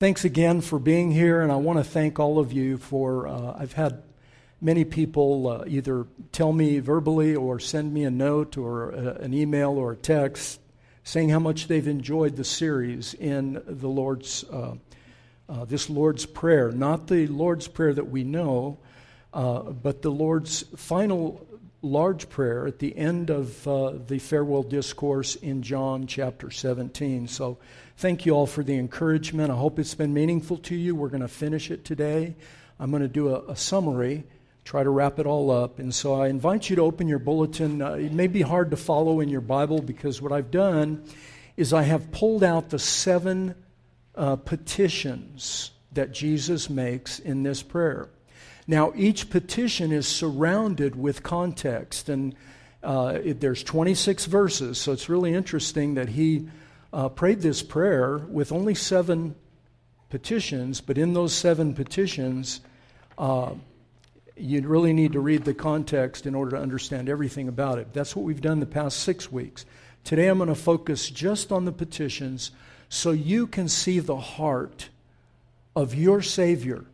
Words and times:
Thanks 0.00 0.24
again 0.24 0.60
for 0.60 0.78
being 0.78 1.10
here, 1.10 1.40
and 1.40 1.50
I 1.50 1.56
want 1.56 1.80
to 1.80 1.84
thank 1.84 2.20
all 2.20 2.38
of 2.38 2.52
you 2.52 2.78
for. 2.78 3.26
Uh, 3.26 3.56
I've 3.58 3.72
had 3.72 4.04
many 4.60 4.84
people 4.84 5.48
uh, 5.48 5.64
either 5.66 6.06
tell 6.30 6.52
me 6.52 6.78
verbally 6.78 7.34
or 7.34 7.58
send 7.58 7.92
me 7.92 8.04
a 8.04 8.10
note 8.12 8.56
or 8.56 8.92
a, 8.92 9.08
uh, 9.08 9.14
an 9.14 9.34
email 9.34 9.70
or 9.70 9.90
a 9.90 9.96
text 9.96 10.60
saying 11.02 11.30
how 11.30 11.40
much 11.40 11.66
they've 11.66 11.88
enjoyed 11.88 12.36
the 12.36 12.44
series 12.44 13.14
in 13.14 13.60
the 13.66 13.88
Lord's 13.88 14.44
uh, 14.44 14.76
uh, 15.48 15.64
this 15.64 15.90
Lord's 15.90 16.26
prayer, 16.26 16.70
not 16.70 17.08
the 17.08 17.26
Lord's 17.26 17.66
prayer 17.66 17.92
that 17.92 18.08
we 18.08 18.22
know, 18.22 18.78
uh, 19.34 19.62
but 19.62 20.02
the 20.02 20.12
Lord's 20.12 20.62
final 20.76 21.44
large 21.82 22.28
prayer 22.28 22.66
at 22.66 22.78
the 22.78 22.96
end 22.96 23.30
of 23.30 23.64
the 23.64 24.18
farewell 24.18 24.62
discourse 24.62 25.36
in 25.36 25.62
John 25.62 26.06
chapter 26.06 26.50
17. 26.50 27.28
So 27.28 27.58
Thank 27.98 28.26
you 28.26 28.32
all 28.32 28.46
for 28.46 28.62
the 28.62 28.78
encouragement. 28.78 29.50
I 29.50 29.56
hope 29.56 29.80
it's 29.80 29.96
been 29.96 30.14
meaningful 30.14 30.58
to 30.58 30.76
you. 30.76 30.94
We're 30.94 31.08
going 31.08 31.22
to 31.22 31.26
finish 31.26 31.68
it 31.72 31.84
today. 31.84 32.36
I'm 32.78 32.90
going 32.90 33.02
to 33.02 33.08
do 33.08 33.34
a, 33.34 33.50
a 33.50 33.56
summary, 33.56 34.22
try 34.62 34.84
to 34.84 34.90
wrap 34.90 35.18
it 35.18 35.26
all 35.26 35.50
up. 35.50 35.80
And 35.80 35.92
so 35.92 36.14
I 36.14 36.28
invite 36.28 36.70
you 36.70 36.76
to 36.76 36.82
open 36.82 37.08
your 37.08 37.18
bulletin. 37.18 37.82
Uh, 37.82 37.94
it 37.94 38.12
may 38.12 38.28
be 38.28 38.40
hard 38.40 38.70
to 38.70 38.76
follow 38.76 39.18
in 39.18 39.28
your 39.28 39.40
Bible 39.40 39.82
because 39.82 40.22
what 40.22 40.30
I've 40.30 40.52
done 40.52 41.02
is 41.56 41.72
I 41.72 41.82
have 41.82 42.12
pulled 42.12 42.44
out 42.44 42.70
the 42.70 42.78
seven 42.78 43.56
uh, 44.14 44.36
petitions 44.36 45.72
that 45.90 46.12
Jesus 46.12 46.70
makes 46.70 47.18
in 47.18 47.42
this 47.42 47.64
prayer. 47.64 48.10
Now, 48.70 48.92
each 48.94 49.30
petition 49.30 49.92
is 49.92 50.06
surrounded 50.06 50.94
with 50.94 51.22
context, 51.22 52.10
and 52.10 52.34
uh, 52.82 53.18
it, 53.24 53.40
there's 53.40 53.64
26 53.64 54.26
verses, 54.26 54.76
so 54.76 54.92
it's 54.92 55.08
really 55.08 55.32
interesting 55.32 55.94
that 55.94 56.10
he 56.10 56.48
uh, 56.92 57.08
prayed 57.08 57.40
this 57.40 57.62
prayer 57.62 58.18
with 58.18 58.52
only 58.52 58.74
seven 58.74 59.34
petitions, 60.10 60.82
but 60.82 60.98
in 60.98 61.14
those 61.14 61.32
seven 61.32 61.72
petitions, 61.72 62.60
uh, 63.16 63.54
you 64.36 64.60
really 64.68 64.92
need 64.92 65.12
to 65.12 65.20
read 65.20 65.46
the 65.46 65.54
context 65.54 66.26
in 66.26 66.34
order 66.34 66.50
to 66.50 66.62
understand 66.62 67.08
everything 67.08 67.48
about 67.48 67.78
it. 67.78 67.94
That's 67.94 68.14
what 68.14 68.26
we've 68.26 68.42
done 68.42 68.60
the 68.60 68.66
past 68.66 69.00
six 69.00 69.32
weeks. 69.32 69.64
Today 70.04 70.28
I'm 70.28 70.36
going 70.36 70.48
to 70.48 70.54
focus 70.54 71.08
just 71.08 71.50
on 71.52 71.64
the 71.64 71.72
petitions 71.72 72.50
so 72.90 73.12
you 73.12 73.46
can 73.46 73.66
see 73.66 73.98
the 73.98 74.18
heart 74.18 74.90
of 75.74 75.94
your 75.94 76.20
Savior. 76.20 76.84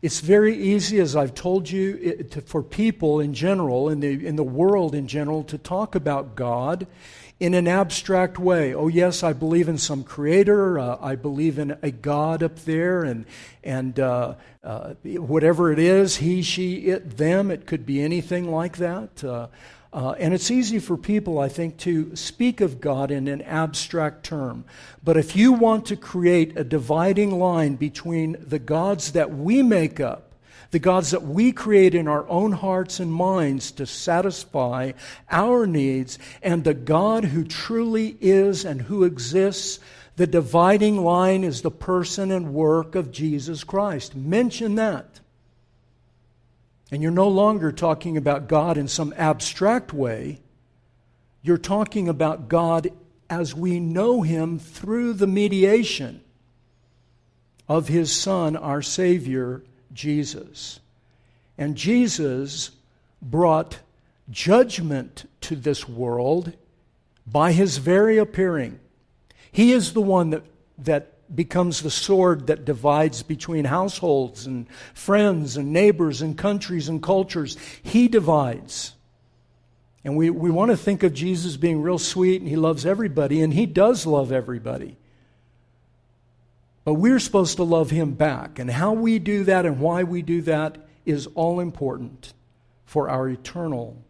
It's 0.00 0.20
very 0.20 0.56
easy, 0.56 1.00
as 1.00 1.16
I've 1.16 1.34
told 1.34 1.68
you, 1.68 1.98
it, 2.00 2.30
to, 2.32 2.40
for 2.42 2.62
people 2.62 3.18
in 3.18 3.34
general, 3.34 3.88
in 3.88 3.98
the, 3.98 4.26
in 4.26 4.36
the 4.36 4.44
world 4.44 4.94
in 4.94 5.08
general, 5.08 5.42
to 5.44 5.58
talk 5.58 5.96
about 5.96 6.36
God 6.36 6.86
in 7.40 7.54
an 7.54 7.66
abstract 7.66 8.38
way. 8.38 8.74
Oh, 8.74 8.88
yes, 8.88 9.22
I 9.22 9.32
believe 9.32 9.68
in 9.68 9.78
some 9.78 10.04
creator. 10.04 10.78
Uh, 10.78 10.98
I 11.00 11.16
believe 11.16 11.58
in 11.58 11.76
a 11.82 11.90
God 11.90 12.42
up 12.42 12.60
there, 12.60 13.02
and, 13.02 13.26
and 13.64 13.98
uh, 13.98 14.34
uh, 14.62 14.94
whatever 15.04 15.72
it 15.72 15.80
is, 15.80 16.16
he, 16.16 16.42
she, 16.42 16.86
it, 16.86 17.16
them, 17.16 17.50
it 17.50 17.66
could 17.66 17.84
be 17.84 18.00
anything 18.00 18.50
like 18.50 18.76
that. 18.76 19.50
Uh, 19.98 20.12
and 20.12 20.32
it's 20.32 20.48
easy 20.48 20.78
for 20.78 20.96
people, 20.96 21.40
I 21.40 21.48
think, 21.48 21.76
to 21.78 22.14
speak 22.14 22.60
of 22.60 22.80
God 22.80 23.10
in 23.10 23.26
an 23.26 23.42
abstract 23.42 24.22
term. 24.22 24.64
But 25.02 25.16
if 25.16 25.34
you 25.34 25.52
want 25.52 25.86
to 25.86 25.96
create 25.96 26.56
a 26.56 26.62
dividing 26.62 27.36
line 27.36 27.74
between 27.74 28.36
the 28.38 28.60
gods 28.60 29.10
that 29.10 29.34
we 29.34 29.60
make 29.60 29.98
up 29.98 30.22
the 30.70 30.78
gods 30.78 31.10
that 31.10 31.22
we 31.22 31.50
create 31.50 31.96
in 31.96 32.06
our 32.06 32.28
own 32.28 32.52
hearts 32.52 33.00
and 33.00 33.10
minds 33.10 33.72
to 33.72 33.86
satisfy 33.86 34.92
our 35.30 35.66
needs, 35.66 36.18
and 36.42 36.62
the 36.62 36.74
God 36.74 37.24
who 37.24 37.42
truly 37.42 38.16
is 38.20 38.64
and 38.64 38.82
who 38.82 39.02
exists. 39.02 39.80
The 40.14 40.28
dividing 40.28 41.02
line 41.02 41.42
is 41.42 41.62
the 41.62 41.72
person 41.72 42.30
and 42.30 42.52
work 42.52 42.94
of 42.94 43.10
Jesus 43.10 43.64
Christ. 43.64 44.14
Mention 44.14 44.76
that. 44.76 45.20
And 46.90 47.02
you're 47.02 47.10
no 47.10 47.28
longer 47.28 47.70
talking 47.72 48.16
about 48.16 48.48
God 48.48 48.78
in 48.78 48.88
some 48.88 49.14
abstract 49.16 49.92
way. 49.92 50.40
You're 51.42 51.58
talking 51.58 52.08
about 52.08 52.48
God 52.48 52.88
as 53.28 53.54
we 53.54 53.78
know 53.78 54.22
Him 54.22 54.58
through 54.58 55.14
the 55.14 55.26
mediation 55.26 56.22
of 57.68 57.88
His 57.88 58.10
Son, 58.10 58.56
our 58.56 58.80
Savior, 58.80 59.62
Jesus. 59.92 60.80
And 61.58 61.76
Jesus 61.76 62.70
brought 63.20 63.80
judgment 64.30 65.28
to 65.42 65.56
this 65.56 65.88
world 65.88 66.52
by 67.26 67.52
his 67.52 67.78
very 67.78 68.18
appearing. 68.18 68.78
He 69.50 69.72
is 69.72 69.92
the 69.92 70.00
one 70.02 70.30
that, 70.30 70.42
that 70.78 71.12
becomes 71.34 71.82
the 71.82 71.90
sword 71.90 72.46
that 72.46 72.64
divides 72.64 73.22
between 73.22 73.64
households 73.66 74.46
and 74.46 74.66
friends 74.94 75.56
and 75.56 75.72
neighbors 75.72 76.22
and 76.22 76.36
countries 76.38 76.88
and 76.88 77.02
cultures. 77.02 77.56
He 77.82 78.08
divides. 78.08 78.94
And 80.04 80.16
we, 80.16 80.30
we 80.30 80.50
want 80.50 80.70
to 80.70 80.76
think 80.76 81.02
of 81.02 81.12
Jesus 81.12 81.56
being 81.56 81.82
real 81.82 81.98
sweet 81.98 82.40
and 82.40 82.48
he 82.48 82.56
loves 82.56 82.86
everybody, 82.86 83.42
and 83.42 83.52
he 83.52 83.66
does 83.66 84.06
love 84.06 84.32
everybody. 84.32 84.96
But 86.84 86.94
we're 86.94 87.20
supposed 87.20 87.56
to 87.56 87.64
love 87.64 87.90
him 87.90 88.12
back. 88.12 88.58
And 88.58 88.70
how 88.70 88.92
we 88.92 89.18
do 89.18 89.44
that 89.44 89.66
and 89.66 89.80
why 89.80 90.04
we 90.04 90.22
do 90.22 90.40
that 90.42 90.78
is 91.04 91.26
all 91.34 91.60
important 91.60 92.32
for 92.86 93.10
our 93.10 93.28
eternal 93.28 94.02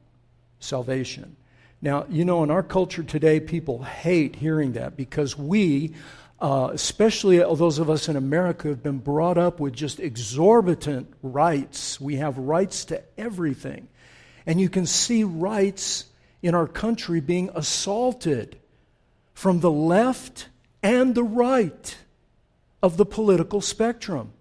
salvation. 0.60 1.34
Now, 1.82 2.06
you 2.08 2.24
know, 2.24 2.44
in 2.44 2.50
our 2.50 2.62
culture 2.62 3.02
today, 3.02 3.40
people 3.40 3.82
hate 3.82 4.36
hearing 4.36 4.72
that 4.72 4.96
because 4.96 5.36
we, 5.36 5.94
uh, 6.41 6.71
especially 6.72 7.38
those 7.38 7.78
of 7.78 7.91
us 7.91 8.09
in 8.09 8.16
America, 8.16 8.65
who 8.65 8.69
have 8.71 8.82
been 8.82 8.99
brought 8.99 9.38
up 9.38 9.59
with 9.59 9.75
just 9.75 9.99
exorbitant 9.99 11.12
rights. 11.22 12.00
We 12.00 12.16
have 12.16 12.38
rights 12.38 12.84
to 12.87 13.03
everything. 13.16 13.88
And 14.47 14.60
you 14.60 14.69
can 14.69 14.87
see 14.87 15.25
rights 15.25 16.04
in 16.43 16.54
our 16.54 16.69
country 16.69 17.21
being 17.21 17.50
assaulted 17.54 18.59
from 19.34 19.60
the 19.60 19.71
left 19.71 20.48
and 20.82 21.15
the 21.15 21.25
right 21.25 21.97
of 22.82 22.97
the 22.97 23.06
political 23.06 23.60
spectrum. 23.60 24.32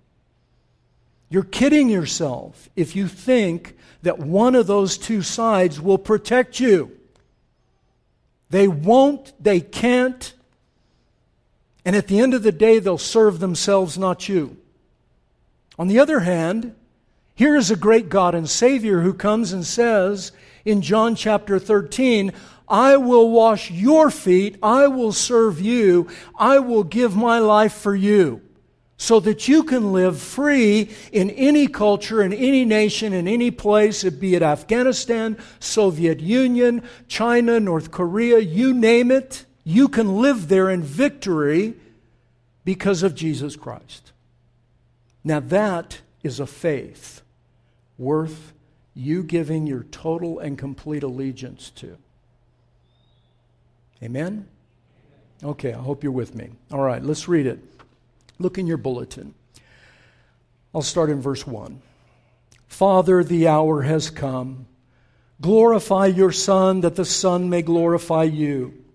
You're 1.30 1.44
kidding 1.44 1.90
yourself 1.90 2.70
if 2.76 2.96
you 2.96 3.08
think 3.08 3.76
that 4.04 4.20
one 4.20 4.56
of 4.56 4.68
those 4.68 4.98
two 4.98 5.22
sides 5.22 5.82
will 5.82 5.98
protect 5.98 6.60
you. 6.60 6.92
They 8.50 8.68
won't, 8.68 9.34
they 9.44 9.60
can't, 9.60 10.34
and 11.88 11.96
at 11.96 12.08
the 12.08 12.20
end 12.20 12.34
of 12.34 12.44
the 12.44 12.52
day, 12.52 12.80
they'll 12.80 12.98
serve 12.98 13.40
themselves, 13.40 13.98
not 13.98 14.28
you. 14.28 14.58
On 15.80 15.88
the 15.88 16.00
other 16.00 16.20
hand, 16.20 16.76
here 17.34 17.56
is 17.56 17.72
a 17.72 17.78
great 17.78 18.10
God 18.10 18.36
and 18.36 18.50
Savior 18.50 19.00
who 19.00 19.14
comes 19.14 19.54
and 19.54 19.66
says 19.66 20.34
in 20.66 20.82
John 20.82 21.16
chapter 21.16 21.60
13, 21.60 22.34
I 22.68 22.98
will 22.98 23.32
wash 23.32 23.72
your 23.72 24.12
feet. 24.12 24.58
I 24.62 24.88
will 24.88 25.14
serve 25.14 25.62
you. 25.62 26.10
I 26.38 26.60
will 26.60 26.84
give 26.84 27.16
my 27.16 27.40
life 27.40 27.72
for 27.72 27.96
you 27.96 28.42
so 28.98 29.22
that 29.22 29.48
you 29.48 29.64
can 29.64 29.94
live 29.94 30.20
free 30.20 30.90
in 31.14 31.30
any 31.30 31.68
culture, 31.68 32.22
in 32.22 32.34
any 32.34 32.66
nation, 32.66 33.14
in 33.14 33.30
any 33.30 33.50
place, 33.50 34.04
be 34.04 34.36
it 34.36 34.44
Afghanistan, 34.44 35.38
Soviet 35.62 36.20
Union, 36.20 36.84
China, 37.08 37.62
North 37.62 37.92
Korea, 37.92 38.40
you 38.40 38.74
name 38.74 39.10
it. 39.10 39.46
You 39.68 39.90
can 39.90 40.22
live 40.22 40.48
there 40.48 40.70
in 40.70 40.82
victory 40.82 41.74
because 42.64 43.04
of 43.04 43.16
Jesus 43.16 43.58
Christ. 43.58 44.14
Now, 45.26 45.42
that 45.42 46.00
is 46.24 46.40
a 46.40 46.48
faith 46.48 47.22
worth 47.98 48.54
you 48.94 49.24
giving 49.24 49.68
your 49.68 49.84
total 49.84 50.40
and 50.40 50.58
complete 50.58 51.04
allegiance 51.04 51.70
to. 51.72 51.98
Amen? 54.02 54.48
Okay, 55.44 55.74
I 55.74 55.80
hope 55.80 56.02
you're 56.02 56.14
with 56.14 56.34
me. 56.34 56.52
All 56.72 56.80
right, 56.80 57.04
let's 57.04 57.28
read 57.28 57.46
it. 57.46 57.60
Look 58.40 58.58
in 58.58 58.68
your 58.68 58.78
bulletin. 58.78 59.34
I'll 60.74 60.82
start 60.82 61.10
in 61.10 61.22
verse 61.22 61.46
1. 61.46 61.82
Father, 62.70 63.22
the 63.22 63.50
hour 63.50 63.82
has 63.82 64.12
come. 64.12 64.66
Glorify 65.42 66.06
your 66.06 66.32
Son, 66.32 66.80
that 66.80 66.96
the 66.96 67.04
Son 67.04 67.50
may 67.50 67.64
glorify 67.64 68.24
you. 68.24 68.86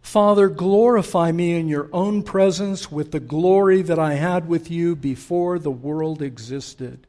Father, 0.00 0.48
glorify 0.48 1.32
me 1.32 1.54
in 1.54 1.68
your 1.68 1.88
own 1.92 2.22
presence 2.22 2.90
with 2.90 3.12
the 3.12 3.20
glory 3.20 3.82
that 3.82 3.98
I 3.98 4.14
had 4.14 4.48
with 4.48 4.70
you 4.70 4.96
before 4.96 5.58
the 5.58 5.70
world 5.70 6.22
existed. 6.22 7.06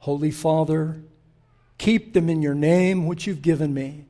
Holy 0.00 0.30
Father, 0.30 1.00
keep 1.78 2.12
them 2.12 2.28
in 2.28 2.42
your 2.42 2.54
name 2.54 3.06
which 3.06 3.26
you've 3.26 3.42
given 3.42 3.74
me 3.74 4.06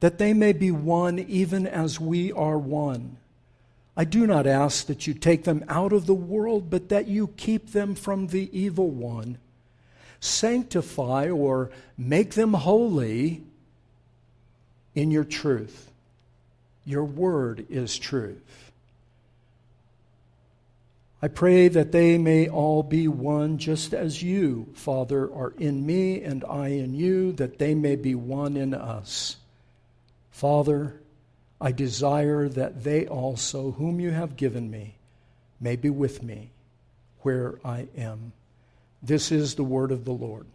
that 0.00 0.18
they 0.18 0.32
may 0.32 0.52
be 0.52 0.70
one 0.70 1.18
even 1.18 1.66
as 1.66 2.00
we 2.00 2.32
are 2.32 2.58
one. 2.58 3.18
I 3.96 4.04
do 4.04 4.26
not 4.26 4.46
ask 4.46 4.86
that 4.86 5.06
you 5.06 5.14
take 5.14 5.44
them 5.44 5.62
out 5.68 5.92
of 5.92 6.06
the 6.06 6.14
world, 6.14 6.70
but 6.70 6.88
that 6.88 7.06
you 7.06 7.28
keep 7.36 7.72
them 7.72 7.94
from 7.94 8.28
the 8.28 8.48
evil 8.58 8.88
one. 8.88 9.38
Sanctify 10.20 11.28
or 11.28 11.70
make 11.98 12.32
them 12.32 12.54
holy 12.54 13.42
in 14.94 15.10
your 15.10 15.24
truth. 15.24 15.89
Your 16.84 17.04
word 17.04 17.66
is 17.68 17.98
truth. 17.98 18.72
I 21.22 21.28
pray 21.28 21.68
that 21.68 21.92
they 21.92 22.16
may 22.16 22.48
all 22.48 22.82
be 22.82 23.06
one, 23.06 23.58
just 23.58 23.92
as 23.92 24.22
you, 24.22 24.68
Father, 24.74 25.30
are 25.34 25.52
in 25.58 25.84
me 25.84 26.22
and 26.22 26.42
I 26.44 26.68
in 26.68 26.94
you, 26.94 27.32
that 27.32 27.58
they 27.58 27.74
may 27.74 27.96
be 27.96 28.14
one 28.14 28.56
in 28.56 28.72
us. 28.72 29.36
Father, 30.30 30.98
I 31.60 31.72
desire 31.72 32.48
that 32.48 32.84
they 32.84 33.06
also, 33.06 33.72
whom 33.72 34.00
you 34.00 34.12
have 34.12 34.36
given 34.36 34.70
me, 34.70 34.94
may 35.60 35.76
be 35.76 35.90
with 35.90 36.22
me 36.22 36.52
where 37.20 37.56
I 37.62 37.88
am. 37.98 38.32
This 39.02 39.30
is 39.30 39.54
the 39.54 39.64
word 39.64 39.92
of 39.92 40.06
the 40.06 40.12
Lord. 40.12 40.46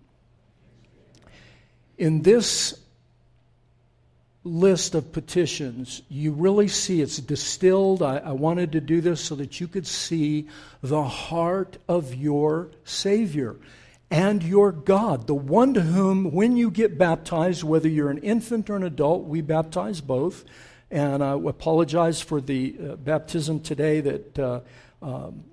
In 1.99 2.23
this 2.23 2.79
list 4.45 4.93
of 4.93 5.11
petitions, 5.11 6.03
you 6.07 6.31
really 6.31 6.67
see 6.67 7.01
it's 7.01 7.17
distilled. 7.17 8.03
I, 8.03 8.17
I, 8.17 8.31
wanted 8.31 8.73
to 8.73 8.79
do 8.79 9.01
this 9.01 9.19
so 9.19 9.33
that 9.35 9.59
you 9.59 9.67
could 9.67 9.87
see 9.87 10.47
the 10.83 11.03
heart 11.03 11.77
of 11.89 12.13
your 12.13 12.69
Savior 12.83 13.55
and 14.11 14.43
your 14.43 14.71
God, 14.71 15.25
the 15.25 15.33
one 15.33 15.73
to 15.73 15.81
whom, 15.81 16.31
when 16.31 16.55
you 16.55 16.69
get 16.69 16.95
baptized, 16.95 17.63
whether 17.63 17.89
you're 17.89 18.11
an 18.11 18.19
infant 18.19 18.69
or 18.69 18.75
an 18.75 18.83
adult, 18.83 19.25
we 19.25 19.41
baptize 19.41 19.99
both. 19.99 20.45
And 20.91 21.23
I 21.23 21.33
apologize 21.33 22.21
for 22.21 22.39
the 22.39 22.75
uh, 22.79 22.95
baptism 22.97 23.61
today 23.61 23.99
that 24.01 24.39
uh, 24.39 24.59
um, 25.01 25.43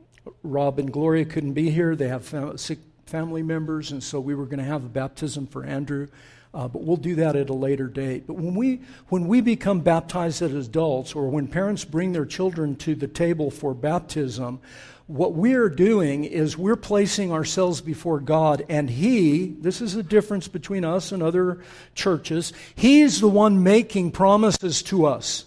Rob 0.43 0.79
and 0.79 0.93
Gloria 0.93 1.25
couldn't 1.25 1.55
be 1.55 1.71
here. 1.71 1.97
They 1.97 2.09
have 2.09 2.27
fam- 2.27 2.59
sick 2.59 2.79
family 3.07 3.43
members, 3.43 3.91
and 3.91 4.03
so 4.03 4.21
we 4.21 4.35
were 4.35 4.45
going 4.45 4.59
to 4.59 4.65
have 4.65 4.85
a 4.85 4.89
baptism 4.89 5.47
for 5.47 5.65
Andrew. 5.65 6.09
Uh, 6.55 6.69
but 6.69 6.85
we'll 6.85 6.99
do 6.99 7.15
that 7.15 7.35
at 7.35 7.49
a 7.49 7.55
later 7.55 7.87
date. 7.87 8.27
But 8.27 8.35
when 8.35 8.55
we, 8.55 8.83
when 9.09 9.27
we 9.27 9.41
become 9.41 9.81
baptized 9.81 10.43
as 10.43 10.53
adults, 10.53 11.15
or 11.15 11.29
when 11.29 11.49
parents 11.49 11.85
bring 11.85 12.13
their 12.13 12.27
children 12.27 12.77
to 12.77 12.95
the 12.95 13.09
table 13.09 13.51
for 13.51 13.73
baptism, 13.73 14.61
what 15.07 15.33
we're 15.33 15.69
doing 15.69 16.25
is 16.25 16.57
we're 16.57 16.77
placing 16.77 17.33
ourselves 17.33 17.81
before 17.81 18.21
God, 18.21 18.65
and 18.69 18.89
He, 18.89 19.47
this 19.47 19.81
is 19.81 19.95
the 19.95 20.03
difference 20.03 20.47
between 20.47 20.85
us 20.85 21.11
and 21.11 21.23
other 21.23 21.63
churches, 21.95 22.53
He's 22.75 23.21
the 23.21 23.29
one 23.29 23.63
making 23.63 24.13
promises 24.13 24.83
to 24.85 25.07
us. 25.07 25.47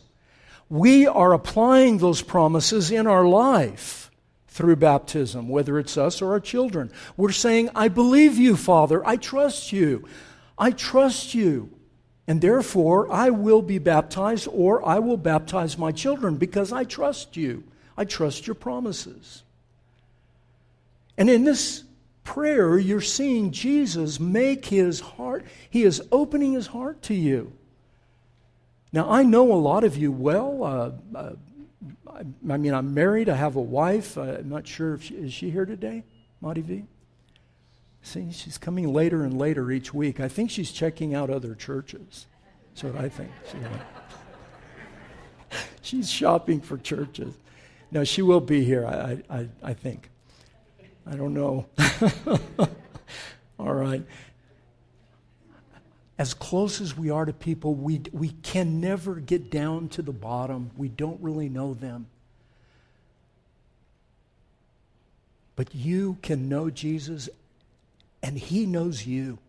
We 0.70 1.06
are 1.06 1.34
applying 1.34 2.00
those 2.00 2.24
promises 2.24 2.90
in 2.90 3.06
our 3.06 3.26
life 3.26 4.10
through 4.48 4.78
baptism, 4.78 5.50
whether 5.50 5.78
it's 5.78 5.98
us 5.98 6.22
or 6.22 6.32
our 6.32 6.40
children. 6.40 6.92
We're 7.18 7.32
saying, 7.32 7.70
I 7.76 7.90
believe 7.90 8.38
you, 8.38 8.56
Father. 8.56 9.06
I 9.06 9.18
trust 9.18 9.72
you. 9.72 10.08
I 10.58 10.72
trust 10.72 11.34
you. 11.34 11.70
And 12.28 12.42
therefore, 12.42 13.12
I 13.12 13.30
will 13.30 13.62
be 13.62 13.78
baptized 13.78 14.48
or 14.52 14.86
I 14.86 15.00
will 15.00 15.18
baptize 15.18 15.78
my 15.78 15.92
children 15.92 16.38
because 16.38 16.72
I 16.72 16.84
trust 16.84 17.38
you. 17.38 17.64
I 17.98 18.06
trust 18.06 18.48
your 18.48 18.56
promises. 18.56 19.44
And 21.18 21.30
in 21.30 21.44
this 21.44 21.84
prayer, 22.24 22.78
you're 22.78 23.00
seeing 23.00 23.52
Jesus 23.52 24.20
make 24.20 24.66
his 24.66 25.00
heart, 25.00 25.46
he 25.70 25.84
is 25.84 26.02
opening 26.12 26.54
his 26.54 26.68
heart 26.68 27.02
to 27.04 27.14
you. 27.14 27.54
Now, 28.92 29.10
I 29.10 29.24
know 29.24 29.52
a 29.54 29.56
lot 29.56 29.84
of 29.84 29.96
you 29.96 30.12
well. 30.12 30.64
Uh, 30.64 30.92
uh, 31.18 31.34
I, 32.50 32.58
mean, 32.58 32.74
I'm 32.74 32.94
married, 32.94 33.30
I 33.30 33.36
have 33.36 33.56
a 33.56 33.62
wife. 33.62 34.18
Uh, 34.18 34.38
I'm 34.40 34.50
not 34.50 34.66
sure 34.68 34.96
if 34.96 35.04
she, 35.04 35.16
is 35.16 35.34
she 35.34 35.52
here 35.52 35.66
today, 35.66 36.04
Marty 36.42 36.62
V? 36.62 36.86
See, 38.06 38.32
she's 38.32 38.60
coming 38.60 38.94
later 38.94 39.24
and 39.24 39.36
later 39.36 39.72
each 39.72 39.92
week. 39.92 40.20
I 40.20 40.28
think 40.28 40.52
she's 40.52 40.72
checking 40.72 41.16
out 41.16 41.32
other 41.32 41.56
churches. 41.56 42.28
That's 42.70 42.84
what 42.84 43.04
I 43.04 43.10
think. 43.10 43.32
she's 45.82 46.10
shopping 46.10 46.62
for 46.62 46.78
churches. 46.78 47.34
No, 47.90 48.04
she 48.04 48.22
will 48.22 48.42
be 48.42 48.64
here, 48.64 48.86
I, 48.86 49.24
I, 49.28 49.50
I 49.64 49.74
think. 49.74 50.12
I 51.08 51.16
don't 51.16 51.34
know. 51.34 51.66
All 53.60 53.74
right. 53.74 54.06
As 56.20 56.36
close 56.36 56.80
as 56.82 56.96
we 56.96 57.10
are 57.10 57.26
to 57.26 57.34
people, 57.34 57.74
we, 57.74 58.04
we 58.12 58.30
can 58.44 58.80
never 58.80 59.16
get 59.16 59.50
down 59.50 59.90
to 59.90 60.04
the 60.04 60.14
bottom. 60.14 60.70
We 60.78 60.90
don't 60.90 61.20
really 61.22 61.50
know 61.50 61.74
them. 61.74 62.06
But 65.56 65.74
you 65.74 66.20
can 66.22 66.48
know 66.48 66.70
Jesus 66.70 67.30
and 68.22 68.38
He 68.38 68.66
knows 68.66 69.06
you. 69.06 69.40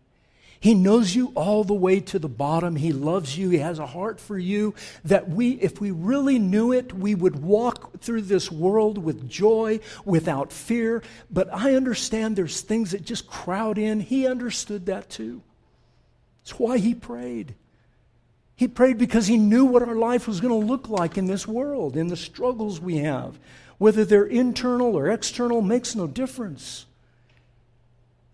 He 0.59 0.73
knows 0.73 1.15
you 1.15 1.31
all 1.35 1.63
the 1.63 1.73
way 1.73 1.99
to 1.99 2.19
the 2.19 2.27
bottom. 2.27 2.75
He 2.75 2.91
loves 2.91 3.37
you. 3.37 3.49
He 3.49 3.59
has 3.59 3.77
a 3.79 3.85
heart 3.85 4.19
for 4.19 4.37
you 4.37 4.73
that 5.05 5.29
we, 5.29 5.51
if 5.51 5.79
we 5.79 5.91
really 5.91 6.39
knew 6.39 6.71
it, 6.71 6.93
we 6.93 7.13
would 7.13 7.43
walk 7.43 7.99
through 7.99 8.23
this 8.23 8.51
world 8.51 8.97
with 8.97 9.29
joy, 9.29 9.79
without 10.03 10.51
fear. 10.51 11.03
But 11.29 11.53
I 11.53 11.75
understand 11.75 12.35
there's 12.35 12.61
things 12.61 12.91
that 12.91 13.05
just 13.05 13.27
crowd 13.27 13.77
in. 13.77 13.99
He 13.99 14.25
understood 14.25 14.87
that 14.87 15.09
too. 15.09 15.43
That's 16.43 16.59
why 16.59 16.79
he 16.79 16.95
prayed. 16.95 17.53
He 18.55 18.67
prayed 18.67 18.97
because 18.97 19.27
he 19.27 19.37
knew 19.37 19.65
what 19.65 19.87
our 19.87 19.95
life 19.95 20.27
was 20.27 20.41
going 20.41 20.59
to 20.59 20.67
look 20.67 20.89
like 20.89 21.19
in 21.19 21.27
this 21.27 21.47
world, 21.47 21.95
in 21.95 22.07
the 22.07 22.17
struggles 22.17 22.79
we 22.79 22.97
have. 22.97 23.37
Whether 23.77 24.03
they're 24.03 24.25
internal 24.25 24.97
or 24.97 25.11
external 25.11 25.61
makes 25.61 25.93
no 25.93 26.07
difference. 26.07 26.86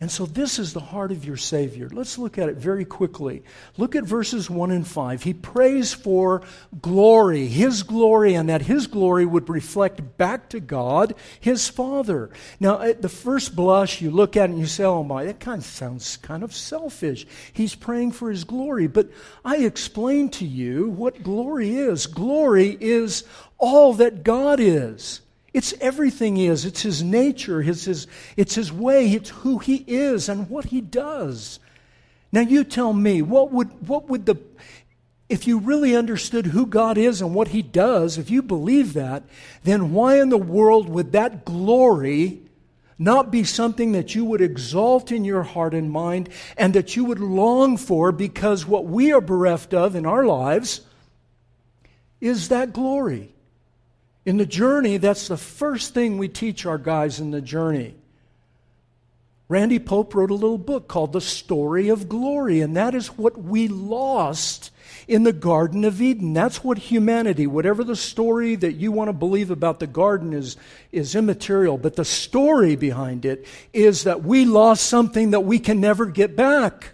And 0.03 0.11
so, 0.11 0.25
this 0.25 0.59
is 0.59 0.73
the 0.73 0.81
heart 0.81 1.13
of 1.13 1.23
your 1.23 1.37
Savior. 1.37 1.87
Let's 1.89 2.17
look 2.17 2.37
at 2.37 2.49
it 2.49 2.57
very 2.57 2.83
quickly. 2.83 3.41
Look 3.77 3.95
at 3.95 4.03
verses 4.03 4.49
1 4.49 4.69
and 4.69 4.85
5. 4.85 5.23
He 5.23 5.33
prays 5.33 5.93
for 5.93 6.41
glory, 6.81 7.47
His 7.47 7.83
glory, 7.83 8.33
and 8.33 8.49
that 8.49 8.63
His 8.63 8.87
glory 8.87 9.25
would 9.25 9.47
reflect 9.47 10.17
back 10.17 10.49
to 10.49 10.59
God, 10.59 11.15
His 11.39 11.69
Father. 11.69 12.31
Now, 12.59 12.81
at 12.81 13.01
the 13.01 13.07
first 13.07 13.55
blush, 13.55 14.01
you 14.01 14.11
look 14.11 14.35
at 14.35 14.49
it 14.49 14.51
and 14.51 14.59
you 14.59 14.65
say, 14.65 14.83
oh 14.83 15.05
my, 15.05 15.23
that 15.23 15.39
kind 15.39 15.59
of 15.59 15.65
sounds 15.65 16.17
kind 16.17 16.43
of 16.43 16.53
selfish. 16.53 17.25
He's 17.53 17.73
praying 17.73 18.11
for 18.11 18.29
His 18.29 18.43
glory. 18.43 18.87
But 18.87 19.09
I 19.45 19.59
explained 19.59 20.33
to 20.33 20.45
you 20.45 20.89
what 20.89 21.23
glory 21.23 21.77
is 21.77 22.07
glory 22.07 22.77
is 22.81 23.23
all 23.57 23.93
that 23.93 24.25
God 24.25 24.59
is. 24.59 25.21
It's 25.53 25.73
everything 25.79 26.35
he 26.35 26.47
is. 26.47 26.65
It's 26.65 26.81
his 26.81 27.03
nature, 27.03 27.61
his, 27.61 27.85
his, 27.85 28.07
it's 28.35 28.55
his 28.55 28.71
way, 28.71 29.11
it's 29.11 29.29
who 29.29 29.59
he 29.59 29.83
is 29.87 30.27
and 30.27 30.49
what 30.49 30.65
he 30.65 30.81
does. 30.81 31.59
Now 32.31 32.41
you 32.41 32.63
tell 32.63 32.91
me, 32.91 33.21
what 33.21 33.51
would, 33.51 33.87
what 33.87 34.09
would 34.09 34.25
the, 34.25 34.37
if 35.29 35.45
you 35.47 35.59
really 35.59 35.95
understood 35.95 36.47
who 36.47 36.65
God 36.65 36.97
is 36.97 37.21
and 37.21 37.35
what 37.35 37.49
he 37.49 37.61
does, 37.61 38.17
if 38.17 38.31
you 38.31 38.41
believe 38.41 38.93
that, 38.93 39.23
then 39.63 39.93
why 39.93 40.19
in 40.19 40.29
the 40.29 40.37
world 40.37 40.89
would 40.89 41.11
that 41.11 41.45
glory 41.45 42.41
not 42.97 43.31
be 43.31 43.43
something 43.43 43.91
that 43.91 44.15
you 44.15 44.25
would 44.25 44.41
exalt 44.41 45.11
in 45.11 45.25
your 45.25 45.43
heart 45.43 45.73
and 45.73 45.91
mind 45.91 46.29
and 46.57 46.73
that 46.73 46.95
you 46.95 47.05
would 47.05 47.19
long 47.19 47.77
for 47.77 48.11
because 48.11 48.65
what 48.65 48.85
we 48.85 49.11
are 49.11 49.21
bereft 49.21 49.73
of 49.73 49.95
in 49.95 50.05
our 50.05 50.25
lives 50.25 50.81
is 52.21 52.49
that 52.49 52.73
glory. 52.73 53.32
In 54.25 54.37
the 54.37 54.45
journey, 54.45 54.97
that's 54.97 55.27
the 55.27 55.37
first 55.37 55.93
thing 55.93 56.17
we 56.17 56.29
teach 56.29 56.65
our 56.65 56.77
guys 56.77 57.19
in 57.19 57.31
the 57.31 57.41
journey. 57.41 57.95
Randy 59.49 59.79
Pope 59.79 60.15
wrote 60.15 60.31
a 60.31 60.35
little 60.35 60.57
book 60.57 60.87
called 60.87 61.11
The 61.11 61.21
Story 61.21 61.89
of 61.89 62.07
Glory, 62.07 62.61
and 62.61 62.75
that 62.77 62.95
is 62.95 63.07
what 63.17 63.37
we 63.37 63.67
lost 63.67 64.71
in 65.07 65.23
the 65.23 65.33
Garden 65.33 65.83
of 65.83 66.01
Eden. 66.01 66.33
That's 66.33 66.63
what 66.63 66.77
humanity, 66.77 67.45
whatever 67.45 67.83
the 67.83 67.97
story 67.97 68.55
that 68.55 68.73
you 68.73 68.93
want 68.93 69.09
to 69.09 69.13
believe 69.13 69.51
about 69.51 69.79
the 69.79 69.87
garden 69.87 70.31
is, 70.31 70.55
is 70.93 71.13
immaterial, 71.13 71.77
but 71.77 71.97
the 71.97 72.05
story 72.05 72.77
behind 72.77 73.25
it 73.25 73.45
is 73.73 74.05
that 74.05 74.23
we 74.23 74.45
lost 74.45 74.85
something 74.85 75.31
that 75.31 75.41
we 75.41 75.59
can 75.59 75.81
never 75.81 76.05
get 76.05 76.37
back. 76.37 76.92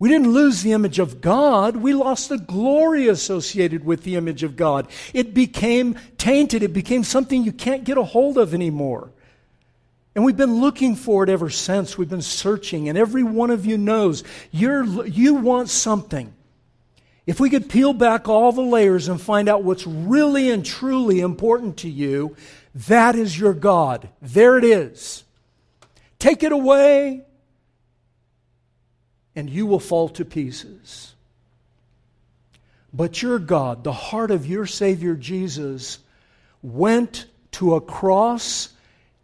We 0.00 0.08
didn't 0.08 0.32
lose 0.32 0.62
the 0.62 0.72
image 0.72 0.98
of 0.98 1.20
God. 1.20 1.76
We 1.76 1.92
lost 1.92 2.30
the 2.30 2.38
glory 2.38 3.06
associated 3.06 3.84
with 3.84 4.02
the 4.02 4.16
image 4.16 4.42
of 4.42 4.56
God. 4.56 4.88
It 5.12 5.34
became 5.34 5.98
tainted. 6.16 6.62
It 6.62 6.72
became 6.72 7.04
something 7.04 7.44
you 7.44 7.52
can't 7.52 7.84
get 7.84 7.98
a 7.98 8.02
hold 8.02 8.38
of 8.38 8.54
anymore. 8.54 9.10
And 10.14 10.24
we've 10.24 10.38
been 10.38 10.60
looking 10.60 10.96
for 10.96 11.22
it 11.22 11.28
ever 11.28 11.50
since. 11.50 11.98
We've 11.98 12.08
been 12.08 12.22
searching, 12.22 12.88
and 12.88 12.96
every 12.96 13.22
one 13.22 13.50
of 13.50 13.66
you 13.66 13.76
knows 13.76 14.24
you're, 14.50 15.06
you 15.06 15.34
want 15.34 15.68
something. 15.68 16.32
If 17.26 17.38
we 17.38 17.50
could 17.50 17.68
peel 17.68 17.92
back 17.92 18.26
all 18.26 18.52
the 18.52 18.62
layers 18.62 19.06
and 19.06 19.20
find 19.20 19.50
out 19.50 19.62
what's 19.62 19.86
really 19.86 20.50
and 20.50 20.64
truly 20.64 21.20
important 21.20 21.76
to 21.78 21.90
you, 21.90 22.34
that 22.74 23.16
is 23.16 23.38
your 23.38 23.52
God. 23.52 24.08
There 24.22 24.56
it 24.56 24.64
is. 24.64 25.24
Take 26.18 26.42
it 26.42 26.52
away, 26.52 27.22
and 29.34 29.48
you 29.48 29.66
will 29.66 29.80
fall 29.80 30.08
to 30.10 30.24
pieces. 30.24 31.14
But 32.92 33.22
your 33.22 33.38
God, 33.38 33.84
the 33.84 33.92
heart 33.92 34.30
of 34.30 34.46
your 34.46 34.66
Savior 34.66 35.14
Jesus, 35.14 35.98
went 36.62 37.26
to 37.52 37.74
a 37.74 37.80
cross 37.80 38.70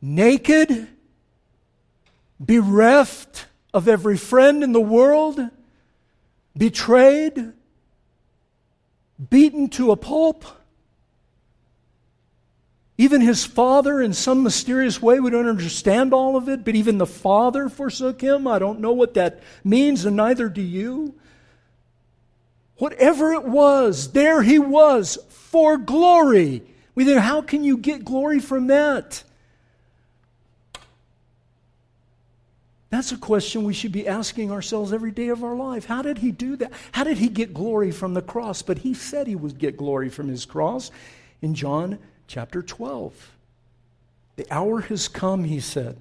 naked, 0.00 0.88
bereft 2.38 3.46
of 3.74 3.88
every 3.88 4.16
friend 4.16 4.62
in 4.62 4.72
the 4.72 4.80
world, 4.80 5.40
betrayed, 6.56 7.52
beaten 9.30 9.68
to 9.70 9.90
a 9.90 9.96
pulp, 9.96 10.44
Even 12.98 13.20
his 13.20 13.44
father, 13.44 14.00
in 14.00 14.14
some 14.14 14.42
mysterious 14.42 15.02
way, 15.02 15.20
we 15.20 15.30
don't 15.30 15.48
understand 15.48 16.14
all 16.14 16.36
of 16.36 16.48
it, 16.48 16.64
but 16.64 16.74
even 16.74 16.96
the 16.96 17.06
father 17.06 17.68
forsook 17.68 18.22
him. 18.22 18.46
I 18.46 18.58
don't 18.58 18.80
know 18.80 18.92
what 18.92 19.14
that 19.14 19.42
means, 19.62 20.06
and 20.06 20.16
neither 20.16 20.48
do 20.48 20.62
you. 20.62 21.14
Whatever 22.78 23.32
it 23.32 23.44
was, 23.44 24.12
there 24.12 24.42
he 24.42 24.58
was 24.58 25.18
for 25.28 25.76
glory. 25.76 26.62
We 26.94 27.04
think, 27.04 27.20
how 27.20 27.42
can 27.42 27.64
you 27.64 27.76
get 27.76 28.04
glory 28.04 28.40
from 28.40 28.68
that? 28.68 29.22
That's 32.88 33.12
a 33.12 33.18
question 33.18 33.64
we 33.64 33.74
should 33.74 33.92
be 33.92 34.08
asking 34.08 34.50
ourselves 34.50 34.92
every 34.94 35.10
day 35.10 35.28
of 35.28 35.44
our 35.44 35.54
life. 35.54 35.84
How 35.84 36.00
did 36.00 36.18
he 36.18 36.30
do 36.30 36.56
that? 36.56 36.72
How 36.92 37.04
did 37.04 37.18
he 37.18 37.28
get 37.28 37.52
glory 37.52 37.90
from 37.90 38.14
the 38.14 38.22
cross? 38.22 38.62
But 38.62 38.78
he 38.78 38.94
said 38.94 39.26
he 39.26 39.36
would 39.36 39.58
get 39.58 39.76
glory 39.76 40.08
from 40.08 40.28
his 40.28 40.46
cross 40.46 40.90
in 41.42 41.54
John 41.54 41.98
chapter 42.26 42.62
12. 42.62 43.32
The 44.36 44.46
hour 44.50 44.82
has 44.82 45.08
come, 45.08 45.44
he 45.44 45.60
said, 45.60 45.96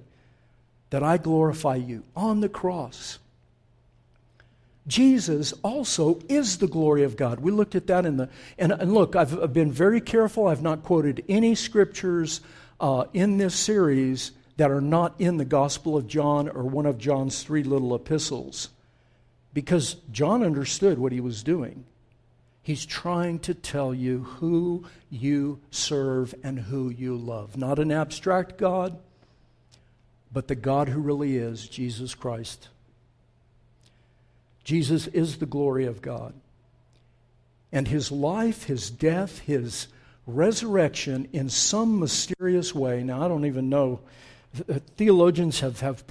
that 0.90 1.02
I 1.02 1.16
glorify 1.16 1.76
you 1.76 2.04
on 2.14 2.40
the 2.40 2.48
cross. 2.48 3.18
Jesus 4.86 5.52
also 5.64 6.20
is 6.28 6.58
the 6.58 6.68
glory 6.68 7.02
of 7.02 7.16
God. 7.16 7.40
We 7.40 7.50
looked 7.50 7.74
at 7.74 7.88
that 7.88 8.06
in 8.06 8.18
the, 8.18 8.28
and, 8.58 8.70
and 8.70 8.94
look, 8.94 9.16
I've, 9.16 9.42
I've, 9.42 9.52
been 9.52 9.72
very 9.72 10.00
careful. 10.00 10.46
I've 10.46 10.62
not 10.62 10.84
quoted 10.84 11.24
any 11.28 11.54
scriptures 11.56 12.40
uh, 12.78 13.06
in 13.12 13.38
this 13.38 13.54
series 13.54 14.30
that 14.58 14.70
are 14.70 14.80
not 14.80 15.14
in 15.18 15.38
the 15.38 15.44
Gospel 15.44 15.96
of 15.96 16.06
John 16.06 16.48
or 16.48 16.62
one 16.62 16.86
of 16.86 16.98
John's 16.98 17.42
three 17.42 17.64
little 17.64 17.94
epistles 17.94 18.68
because 19.52 19.96
John 20.12 20.44
understood 20.44 20.98
what 20.98 21.12
he 21.12 21.20
was 21.20 21.42
doing. 21.42 21.84
He's 22.66 22.84
trying 22.84 23.38
to 23.40 23.54
tell 23.54 23.94
you 23.94 24.24
who 24.24 24.86
you 25.08 25.60
serve 25.70 26.34
and 26.42 26.58
who 26.58 26.88
you 26.88 27.16
love. 27.16 27.56
Not 27.56 27.78
an 27.78 27.92
abstract 27.92 28.58
God, 28.58 28.98
but 30.32 30.48
the 30.48 30.56
God 30.56 30.88
who 30.88 30.98
really 30.98 31.36
is, 31.36 31.68
Jesus 31.68 32.16
Christ. 32.16 32.66
Jesus 34.64 35.06
is 35.06 35.38
the 35.38 35.46
glory 35.46 35.86
of 35.86 36.02
God. 36.02 36.34
And 37.70 37.86
his 37.86 38.10
life, 38.10 38.64
his 38.64 38.90
death, 38.90 39.38
his 39.38 39.86
resurrection 40.26 41.28
in 41.32 41.48
some 41.48 42.00
mysterious 42.00 42.74
way. 42.74 43.04
Now, 43.04 43.24
I 43.24 43.28
don't 43.28 43.46
even 43.46 43.68
know. 43.68 44.00
Uh, 44.68 44.80
theologians 44.96 45.60
have, 45.60 45.78
have 45.78 46.02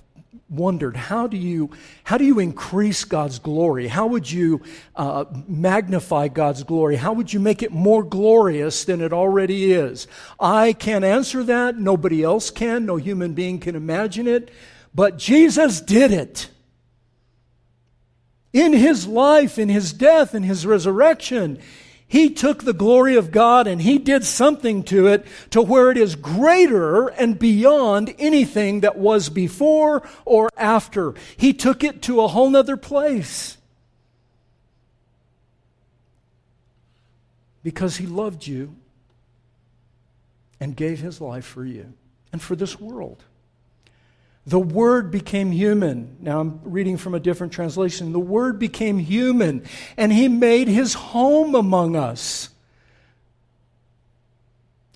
wondered 0.50 0.96
how 0.96 1.26
do 1.26 1.38
you 1.38 1.72
how 2.04 2.18
do 2.18 2.26
you 2.26 2.40
increase 2.40 3.04
god's 3.04 3.40
glory? 3.40 3.88
How 3.88 4.08
would 4.08 4.30
you 4.30 4.62
uh, 4.96 5.26
magnify 5.48 6.28
god's 6.28 6.64
glory? 6.64 6.96
How 6.96 7.14
would 7.14 7.34
you 7.34 7.40
make 7.40 7.64
it 7.64 7.72
more 7.72 8.04
glorious 8.04 8.86
than 8.86 9.02
it 9.02 9.12
already 9.12 9.72
is? 9.74 10.08
I 10.40 10.74
can't 10.74 11.04
answer 11.04 11.44
that. 11.44 11.78
Nobody 11.80 12.24
else 12.24 12.52
can. 12.52 12.86
No 12.86 12.98
human 12.98 13.34
being 13.34 13.60
can 13.60 13.76
imagine 13.76 14.28
it. 14.28 14.52
But 14.94 15.18
jesus 15.18 15.82
did 15.82 16.12
it. 16.12 16.50
In 18.54 18.72
his 18.72 19.08
life 19.08 19.58
in 19.58 19.70
his 19.70 19.92
death 19.94 20.36
in 20.36 20.44
his 20.44 20.66
resurrection 20.66 21.60
he 22.08 22.30
took 22.30 22.64
the 22.64 22.74
glory 22.74 23.16
of 23.16 23.32
God 23.32 23.68
and 23.68 23.82
he 23.82 23.98
did 23.98 24.24
something 24.24 24.84
to 24.84 25.08
it 25.08 25.26
to 25.50 25.62
where 25.62 25.90
it 25.90 25.98
is 25.98 26.16
greater 26.16 27.08
and 27.08 27.40
beyond 27.40 28.14
anything 28.20 28.82
that 28.82 28.98
was 28.98 29.30
before 29.30 30.08
or 30.24 30.50
after. 30.56 31.16
He 31.36 31.52
took 31.52 31.84
it 31.84 32.02
to 32.04 32.22
a 32.22 32.28
whole 32.28 32.50
nother 32.50 32.78
place. 32.78 33.58
Because 37.64 37.98
he 37.98 38.06
loved 38.06 38.46
you 38.46 38.76
and 40.60 40.76
gave 40.76 41.00
his 41.00 41.20
life 41.20 41.46
for 41.46 41.66
you 41.66 41.94
and 42.32 42.40
for 42.40 42.56
this 42.56 42.80
world. 42.80 43.24
The 44.48 44.60
Word 44.60 45.10
became 45.10 45.52
human. 45.52 46.18
Now 46.20 46.40
I'm 46.40 46.60
reading 46.64 46.98
from 46.98 47.16
a 47.16 47.20
different 47.20 47.54
translation. 47.54 48.14
The 48.14 48.20
Word 48.20 48.60
became 48.60 49.00
human, 49.00 49.64
and 49.98 50.14
He 50.14 50.28
made 50.28 50.68
His 50.68 50.94
home 50.94 51.56
among 51.56 51.96
us. 51.96 52.50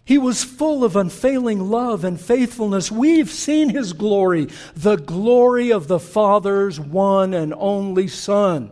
He 0.06 0.18
was 0.18 0.44
full 0.44 0.84
of 0.84 0.96
unfailing 0.96 1.70
love 1.70 2.04
and 2.04 2.20
faithfulness. 2.20 2.92
We've 2.92 3.30
seen 3.30 3.70
His 3.70 3.94
glory, 3.94 4.48
the 4.76 4.98
glory 4.98 5.72
of 5.72 5.88
the 5.88 6.00
Father's 6.00 6.80
one 6.80 7.34
and 7.34 7.54
only 7.56 8.08
Son. 8.08 8.72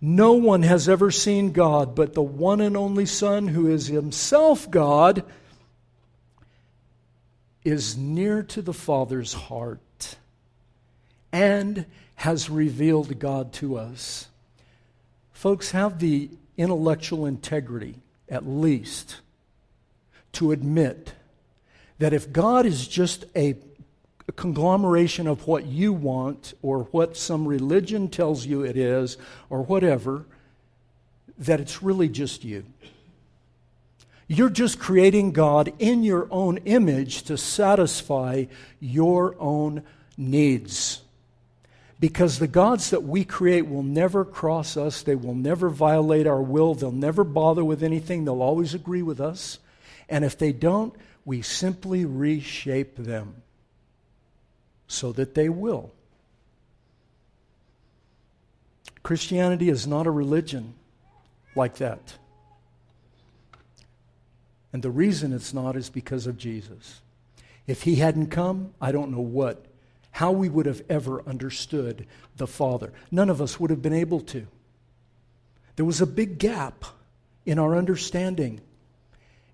No 0.00 0.34
one 0.34 0.62
has 0.62 0.88
ever 0.88 1.10
seen 1.10 1.50
God 1.50 1.96
but 1.96 2.14
the 2.14 2.22
one 2.22 2.60
and 2.60 2.76
only 2.76 3.06
Son, 3.06 3.48
who 3.48 3.66
is 3.66 3.88
Himself 3.88 4.70
God 4.70 5.24
is 7.68 7.96
near 7.96 8.42
to 8.42 8.62
the 8.62 8.72
Father's 8.72 9.34
heart 9.34 10.16
and 11.32 11.86
has 12.16 12.50
revealed 12.50 13.18
God 13.18 13.52
to 13.54 13.76
us. 13.76 14.28
Folks, 15.32 15.70
have 15.70 15.98
the 15.98 16.30
intellectual 16.56 17.26
integrity, 17.26 17.94
at 18.28 18.46
least, 18.46 19.20
to 20.32 20.50
admit 20.52 21.12
that 21.98 22.12
if 22.12 22.32
God 22.32 22.66
is 22.66 22.88
just 22.88 23.24
a, 23.36 23.56
conglomeration 24.36 25.26
of 25.26 25.46
what 25.46 25.64
you 25.64 25.90
want 25.90 26.52
or 26.60 26.80
what 26.90 27.16
some 27.16 27.48
religion 27.48 28.08
tells 28.08 28.44
you 28.44 28.62
it 28.62 28.76
is 28.76 29.16
or 29.48 29.62
whatever, 29.62 30.26
that 31.38 31.60
it's 31.60 31.82
really 31.82 32.08
just 32.08 32.44
you. 32.44 32.62
You're 34.28 34.50
just 34.50 34.78
creating 34.78 35.32
God 35.32 35.72
in 35.78 36.02
your 36.02 36.28
own 36.30 36.58
image 36.58 37.22
to 37.24 37.38
satisfy 37.38 38.44
your 38.78 39.34
own 39.40 39.82
needs. 40.18 41.00
Because 41.98 42.38
the 42.38 42.46
gods 42.46 42.90
that 42.90 43.02
we 43.02 43.24
create 43.24 43.66
will 43.66 43.82
never 43.82 44.24
cross 44.26 44.76
us, 44.76 45.02
they 45.02 45.16
will 45.16 45.34
never 45.34 45.70
violate 45.70 46.26
our 46.26 46.42
will, 46.42 46.74
they'll 46.74 46.92
never 46.92 47.24
bother 47.24 47.64
with 47.64 47.82
anything, 47.82 48.24
they'll 48.24 48.42
always 48.42 48.74
agree 48.74 49.02
with 49.02 49.18
us. 49.18 49.58
And 50.08 50.24
if 50.24 50.38
they 50.38 50.52
don't, 50.52 50.94
we 51.24 51.42
simply 51.42 52.04
reshape 52.04 52.96
them 52.96 53.42
so 54.86 55.10
that 55.12 55.34
they 55.34 55.48
will. 55.48 55.90
Christianity 59.02 59.70
is 59.70 59.86
not 59.86 60.06
a 60.06 60.10
religion 60.10 60.74
like 61.56 61.76
that. 61.76 62.18
And 64.78 64.82
the 64.84 64.90
reason 64.92 65.32
it's 65.32 65.52
not 65.52 65.74
is 65.74 65.90
because 65.90 66.28
of 66.28 66.38
Jesus. 66.38 67.00
If 67.66 67.82
he 67.82 67.96
hadn't 67.96 68.28
come, 68.28 68.74
I 68.80 68.92
don't 68.92 69.10
know 69.10 69.18
what, 69.18 69.66
how 70.12 70.30
we 70.30 70.48
would 70.48 70.66
have 70.66 70.82
ever 70.88 71.20
understood 71.26 72.06
the 72.36 72.46
Father. 72.46 72.92
None 73.10 73.28
of 73.28 73.42
us 73.42 73.58
would 73.58 73.70
have 73.70 73.82
been 73.82 73.92
able 73.92 74.20
to. 74.20 74.46
There 75.74 75.84
was 75.84 76.00
a 76.00 76.06
big 76.06 76.38
gap 76.38 76.84
in 77.44 77.58
our 77.58 77.76
understanding. 77.76 78.60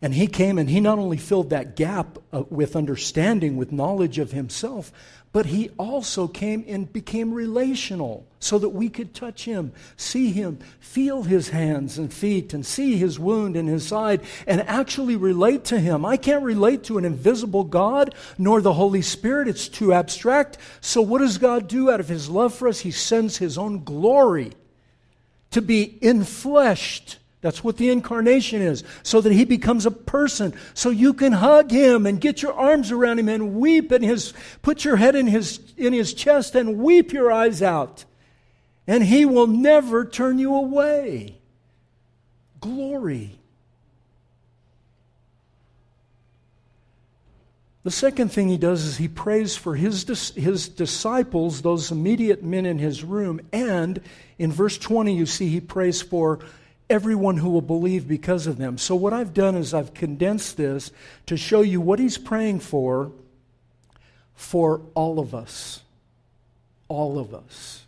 And 0.05 0.13
he 0.13 0.27
came 0.27 0.59
and 0.59 0.69
he 0.69 0.81
not 0.81 0.99
only 0.99 1.17
filled 1.17 1.49
that 1.49 1.77
gap 1.77 2.19
uh, 2.31 2.43
with 2.51 2.77
understanding, 2.77 3.57
with 3.57 3.73
knowledge 3.73 4.19
of 4.19 4.33
himself, 4.33 4.93
but 5.33 5.47
he 5.47 5.71
also 5.79 6.29
came 6.29 6.63
and 6.69 6.93
became 6.93 7.33
relational 7.33 8.27
so 8.39 8.59
that 8.59 8.69
we 8.69 8.91
could 8.91 9.15
touch 9.15 9.47
him, 9.47 9.73
see 9.97 10.31
him, 10.31 10.59
feel 10.79 11.23
his 11.23 11.49
hands 11.49 11.97
and 11.97 12.13
feet, 12.13 12.53
and 12.53 12.67
see 12.67 12.99
his 12.99 13.19
wound 13.19 13.57
in 13.57 13.67
his 13.67 13.89
side, 13.89 14.21
and 14.47 14.61
actually 14.69 15.17
relate 15.17 15.65
to 15.65 15.81
him. 15.81 16.05
I 16.05 16.19
can't 16.19 16.45
relate 16.45 16.85
to 16.85 16.99
an 16.99 17.07
invisible 17.07 17.65
God 17.65 18.15
nor 18.37 18.61
the 18.61 18.75
Holy 18.75 19.01
Spirit, 19.01 19.49
it's 19.49 19.69
too 19.69 19.95
abstract. 19.95 20.59
So, 20.83 21.01
what 21.01 21.21
does 21.21 21.39
God 21.39 21.67
do 21.67 21.91
out 21.91 22.01
of 22.01 22.09
his 22.09 22.29
love 22.29 22.53
for 22.53 22.69
us? 22.69 22.81
He 22.81 22.91
sends 22.91 23.39
his 23.39 23.57
own 23.57 23.85
glory 23.85 24.53
to 25.53 25.63
be 25.63 25.99
infleshed 26.03 27.17
that's 27.45 27.63
what 27.63 27.77
the 27.77 27.91
incarnation 27.91 28.63
is, 28.63 28.85
so 29.03 29.21
that 29.21 29.31
he 29.31 29.45
becomes 29.45 29.85
a 29.85 29.91
person, 29.91 30.55
so 30.73 30.89
you 30.89 31.13
can 31.13 31.33
hug 31.33 31.71
him 31.71 32.07
and 32.07 32.19
get 32.19 32.41
your 32.41 32.55
arms 32.55 32.91
around 32.91 33.19
him 33.19 33.29
and 33.29 33.57
weep 33.57 33.93
in 33.93 34.03
his, 34.03 34.33
put 34.63 34.83
your 34.83 34.97
head 34.97 35.15
in 35.15 35.27
his, 35.27 35.61
in 35.77 35.93
his 35.93 36.15
chest 36.15 36.55
and 36.55 36.79
weep 36.79 37.13
your 37.13 37.31
eyes 37.31 37.61
out. 37.61 38.07
And 38.87 39.05
he 39.05 39.27
will 39.27 39.47
never 39.47 40.07
turn 40.07 40.39
you 40.39 40.55
away. 40.55 41.37
Glory. 42.61 43.39
The 47.83 47.91
second 47.91 48.33
thing 48.33 48.49
he 48.49 48.57
does 48.57 48.87
is 48.87 48.97
he 48.97 49.09
prays 49.09 49.55
for 49.55 49.77
his, 49.77 50.33
his 50.35 50.67
disciples, 50.71 51.61
those 51.61 51.91
immediate 51.91 52.43
men 52.43 52.65
in 52.65 52.79
his 52.79 53.05
room, 53.05 53.43
and 53.53 54.01
in 54.39 54.51
verse 54.51 54.79
20, 54.79 55.15
you 55.15 55.27
see 55.27 55.51
he 55.51 55.61
prays 55.61 56.01
for 56.01 56.41
everyone 56.88 57.38
who 57.38 57.50
will 57.50 57.62
believe 57.62 58.07
because 58.07 58.47
of 58.47 58.59
them. 58.59 58.79
So, 58.79 58.95
what 58.95 59.12
I've 59.12 59.35
done 59.35 59.57
is 59.57 59.75
I've 59.75 59.95
condensed 59.95 60.57
this 60.57 60.91
to 61.26 61.37
show 61.37 61.62
you 61.62 61.81
what 61.81 61.99
he's 61.99 62.19
praying 62.19 62.61
for 62.61 63.12
for 64.35 64.83
all 64.95 65.19
of 65.19 65.35
us. 65.35 65.81
All 66.88 67.19
of 67.19 67.35
us. 67.35 67.87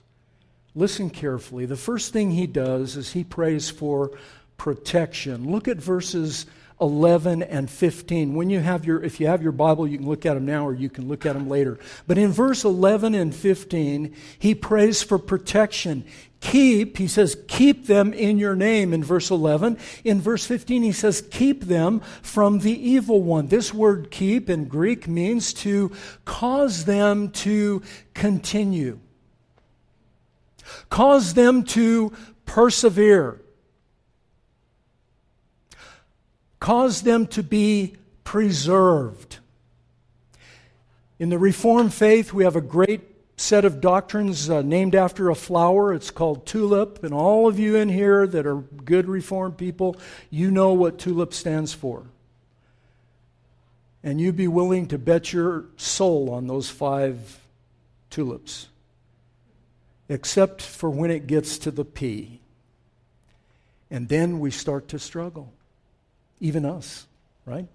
Listen 0.75 1.11
carefully. 1.11 1.67
The 1.67 1.77
first 1.77 2.13
thing 2.13 2.31
he 2.31 2.47
does 2.47 2.97
is 2.97 3.13
he 3.13 3.25
prays 3.25 3.71
for 3.71 4.13
protection. 4.57 5.51
Look 5.51 5.69
at 5.69 5.79
verses 5.79 6.47
11 6.81 7.43
and 7.43 7.71
15. 7.71 8.35
When 8.35 8.51
you 8.51 8.61
have 8.61 8.85
your, 8.85 9.03
if 9.03 9.19
you 9.19 9.27
have 9.27 9.43
your 9.43 9.53
Bible, 9.53 9.87
you 9.87 9.97
can 9.97 10.07
look 10.07 10.27
at 10.27 10.35
them 10.35 10.45
now 10.45 10.67
or 10.67 10.75
you 10.75 10.91
can 10.91 11.09
look 11.09 11.25
at 11.25 11.33
them 11.33 11.49
later. 11.49 11.79
But 12.07 12.19
in 12.19 12.31
verse 12.31 12.65
11 12.65 13.15
and 13.15 13.35
15, 13.35 14.15
he 14.39 14.55
prays 14.55 15.03
for 15.03 15.19
protection. 15.19 16.05
Keep, 16.51 16.99
he 16.99 17.09
says, 17.09 17.37
keep 17.49 17.87
them 17.87 18.13
in 18.13 18.39
your 18.39 18.55
name 18.55 18.93
in 18.93 19.03
verse 19.03 19.31
11. 19.31 19.79
In 20.05 20.21
verse 20.21 20.47
15, 20.47 20.83
he 20.83 20.93
says, 20.93 21.27
keep 21.31 21.65
them 21.65 22.01
from 22.23 22.61
the 22.61 22.73
evil 22.73 23.23
one. 23.23 23.49
This 23.49 23.75
word 23.75 24.11
keep 24.11 24.49
in 24.49 24.67
Greek 24.67 25.09
means 25.09 25.53
to 25.55 25.91
cause 26.25 26.85
them 26.85 27.31
to 27.31 27.83
continue, 28.15 29.01
cause 30.89 31.35
them 31.35 31.65
to 31.65 32.13
persevere. 32.45 33.41
cause 36.61 37.03
them 37.03 37.27
to 37.29 37.43
be 37.45 37.95
preserved. 38.25 39.39
In 41.19 41.29
the 41.31 41.39
Reformed 41.39 41.95
faith, 41.95 42.33
we 42.33 42.43
have 42.45 42.57
a 42.57 42.61
great 42.61 43.16
set 43.37 43.65
of 43.65 43.81
doctrines 43.81 44.49
uh, 44.49 44.63
named 44.63 44.95
after 44.95 45.29
a 45.29 45.35
flower. 45.35 45.93
It's 45.93 46.11
called 46.11 46.47
tulip. 46.47 47.05
And 47.05 47.13
all 47.13 47.47
of 47.47 47.59
you 47.59 47.77
in 47.77 47.89
here 47.89 48.27
that 48.27 48.47
are 48.47 48.57
good 48.57 49.09
Reformed 49.09 49.59
people, 49.59 49.97
you 50.31 50.51
know 50.51 50.73
what 50.73 50.99
tulip 50.99 51.35
stands 51.35 51.73
for. 51.73 52.05
And 54.03 54.21
you'd 54.21 54.37
be 54.37 54.49
willing 54.49 54.87
to 54.89 54.99
bet 54.99 55.33
your 55.33 55.67
soul 55.77 56.31
on 56.31 56.47
those 56.47 56.71
five 56.71 57.41
tulips, 58.09 58.69
except 60.09 60.63
for 60.63 60.89
when 60.89 61.11
it 61.11 61.27
gets 61.27 61.59
to 61.59 61.71
the 61.71 61.85
P. 61.85 62.41
And 63.91 64.09
then 64.09 64.39
we 64.39 64.51
start 64.51 64.89
to 64.89 64.99
struggle 64.99 65.53
even 66.41 66.65
us, 66.65 67.07
right? 67.45 67.67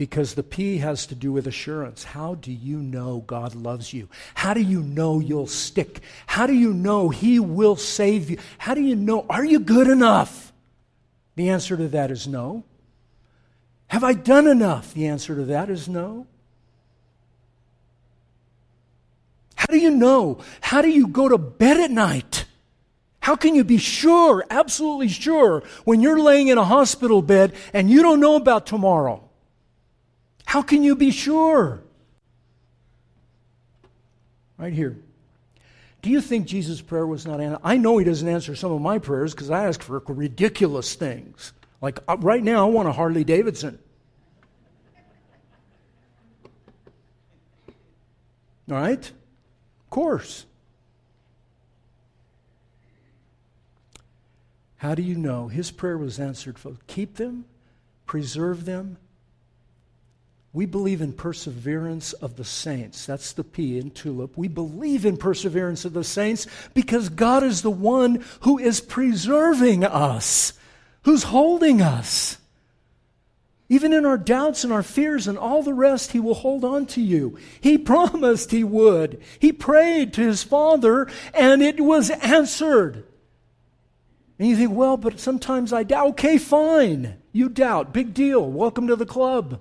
Because 0.00 0.32
the 0.32 0.42
P 0.42 0.78
has 0.78 1.04
to 1.08 1.14
do 1.14 1.30
with 1.30 1.46
assurance. 1.46 2.04
How 2.04 2.34
do 2.34 2.50
you 2.50 2.78
know 2.78 3.22
God 3.26 3.54
loves 3.54 3.92
you? 3.92 4.08
How 4.32 4.54
do 4.54 4.62
you 4.62 4.80
know 4.80 5.20
you'll 5.20 5.46
stick? 5.46 6.00
How 6.26 6.46
do 6.46 6.54
you 6.54 6.72
know 6.72 7.10
He 7.10 7.38
will 7.38 7.76
save 7.76 8.30
you? 8.30 8.38
How 8.56 8.72
do 8.72 8.80
you 8.80 8.96
know? 8.96 9.26
Are 9.28 9.44
you 9.44 9.60
good 9.60 9.88
enough? 9.88 10.54
The 11.36 11.50
answer 11.50 11.76
to 11.76 11.86
that 11.88 12.10
is 12.10 12.26
no. 12.26 12.64
Have 13.88 14.02
I 14.02 14.14
done 14.14 14.46
enough? 14.46 14.94
The 14.94 15.06
answer 15.06 15.36
to 15.36 15.44
that 15.44 15.68
is 15.68 15.86
no. 15.86 16.26
How 19.54 19.66
do 19.66 19.78
you 19.78 19.90
know? 19.90 20.38
How 20.62 20.80
do 20.80 20.88
you 20.88 21.08
go 21.08 21.28
to 21.28 21.36
bed 21.36 21.76
at 21.76 21.90
night? 21.90 22.46
How 23.20 23.36
can 23.36 23.54
you 23.54 23.64
be 23.64 23.76
sure, 23.76 24.46
absolutely 24.48 25.08
sure, 25.08 25.62
when 25.84 26.00
you're 26.00 26.18
laying 26.18 26.48
in 26.48 26.56
a 26.56 26.64
hospital 26.64 27.20
bed 27.20 27.52
and 27.74 27.90
you 27.90 28.00
don't 28.00 28.20
know 28.20 28.36
about 28.36 28.64
tomorrow? 28.64 29.26
How 30.50 30.62
can 30.62 30.82
you 30.82 30.96
be 30.96 31.12
sure? 31.12 31.80
Right 34.58 34.72
here. 34.72 34.96
Do 36.02 36.10
you 36.10 36.20
think 36.20 36.48
Jesus' 36.48 36.80
prayer 36.80 37.06
was 37.06 37.24
not 37.24 37.40
answered? 37.40 37.60
I 37.62 37.76
know 37.76 37.98
he 37.98 38.04
doesn't 38.04 38.26
answer 38.26 38.56
some 38.56 38.72
of 38.72 38.80
my 38.80 38.98
prayers 38.98 39.32
because 39.32 39.48
I 39.48 39.68
ask 39.68 39.80
for 39.80 40.02
ridiculous 40.08 40.96
things. 40.96 41.52
Like 41.80 42.00
uh, 42.08 42.16
right 42.18 42.42
now, 42.42 42.66
I 42.66 42.68
want 42.68 42.88
a 42.88 42.92
Harley 42.92 43.22
Davidson. 43.22 43.78
All 48.68 48.76
right? 48.76 49.08
Of 49.08 49.90
course. 49.90 50.46
How 54.78 54.96
do 54.96 55.02
you 55.02 55.14
know? 55.14 55.46
His 55.46 55.70
prayer 55.70 55.96
was 55.96 56.18
answered. 56.18 56.56
Keep 56.88 57.18
them, 57.18 57.44
preserve 58.04 58.64
them. 58.64 58.96
We 60.52 60.66
believe 60.66 61.00
in 61.00 61.12
perseverance 61.12 62.12
of 62.12 62.36
the 62.36 62.44
saints. 62.44 63.06
That's 63.06 63.32
the 63.32 63.44
P 63.44 63.78
in 63.78 63.92
tulip. 63.92 64.36
We 64.36 64.48
believe 64.48 65.06
in 65.06 65.16
perseverance 65.16 65.84
of 65.84 65.92
the 65.92 66.02
saints 66.02 66.48
because 66.74 67.08
God 67.08 67.44
is 67.44 67.62
the 67.62 67.70
one 67.70 68.24
who 68.40 68.58
is 68.58 68.80
preserving 68.80 69.84
us, 69.84 70.54
who's 71.02 71.24
holding 71.24 71.80
us. 71.80 72.38
Even 73.68 73.92
in 73.92 74.04
our 74.04 74.18
doubts 74.18 74.64
and 74.64 74.72
our 74.72 74.82
fears 74.82 75.28
and 75.28 75.38
all 75.38 75.62
the 75.62 75.72
rest, 75.72 76.10
He 76.10 76.18
will 76.18 76.34
hold 76.34 76.64
on 76.64 76.86
to 76.86 77.00
you. 77.00 77.38
He 77.60 77.78
promised 77.78 78.50
He 78.50 78.64
would. 78.64 79.22
He 79.38 79.52
prayed 79.52 80.12
to 80.14 80.22
His 80.22 80.42
Father, 80.42 81.08
and 81.32 81.62
it 81.62 81.80
was 81.80 82.10
answered. 82.10 83.04
And 84.40 84.48
you 84.48 84.56
think, 84.56 84.72
well, 84.72 84.96
but 84.96 85.20
sometimes 85.20 85.72
I 85.72 85.84
doubt. 85.84 86.08
Okay, 86.08 86.38
fine. 86.38 87.18
You 87.30 87.48
doubt. 87.48 87.92
Big 87.92 88.12
deal. 88.12 88.50
Welcome 88.50 88.88
to 88.88 88.96
the 88.96 89.06
club. 89.06 89.60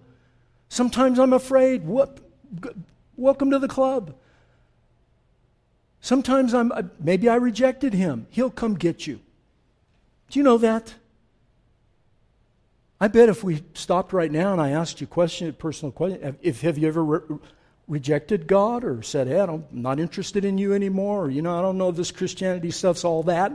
Sometimes 0.70 1.20
I'm 1.20 1.34
afraid. 1.34 1.86
What? 1.86 2.20
Welcome 3.18 3.52
to 3.52 3.60
the 3.60 3.68
club. 3.68 4.16
Sometimes 6.00 6.54
I'm, 6.54 6.72
maybe 7.00 7.28
I 7.28 7.36
rejected 7.36 7.94
him. 7.94 8.28
He'll 8.30 8.50
come 8.52 8.76
get 8.76 9.06
you. 9.06 9.20
Do 10.30 10.40
you 10.40 10.44
know 10.44 10.60
that? 10.60 10.94
I 13.02 13.08
bet 13.08 13.30
if 13.30 13.44
we 13.44 13.64
stopped 13.74 14.14
right 14.14 14.32
now 14.32 14.52
and 14.54 14.62
I 14.62 14.70
asked 14.72 15.02
you 15.02 15.06
a 15.06 15.10
question, 15.10 15.50
a 15.50 15.54
personal 15.54 15.92
question, 15.92 16.38
if 16.42 16.62
have 16.62 16.78
you 16.78 16.88
ever 16.88 17.04
re- 17.04 17.38
rejected 17.88 18.46
God 18.46 18.84
or 18.84 19.02
said, 19.02 19.28
"Hey, 19.28 19.40
I'm 19.40 19.66
not 19.72 20.00
interested 20.00 20.44
in 20.44 20.58
you 20.58 20.74
anymore," 20.74 21.26
or 21.26 21.30
you 21.30 21.42
know, 21.42 21.58
I 21.58 21.62
don't 21.62 21.78
know 21.78 21.92
this 21.92 22.12
Christianity 22.12 22.72
stuff's 22.72 23.06
all 23.06 23.24
that. 23.24 23.52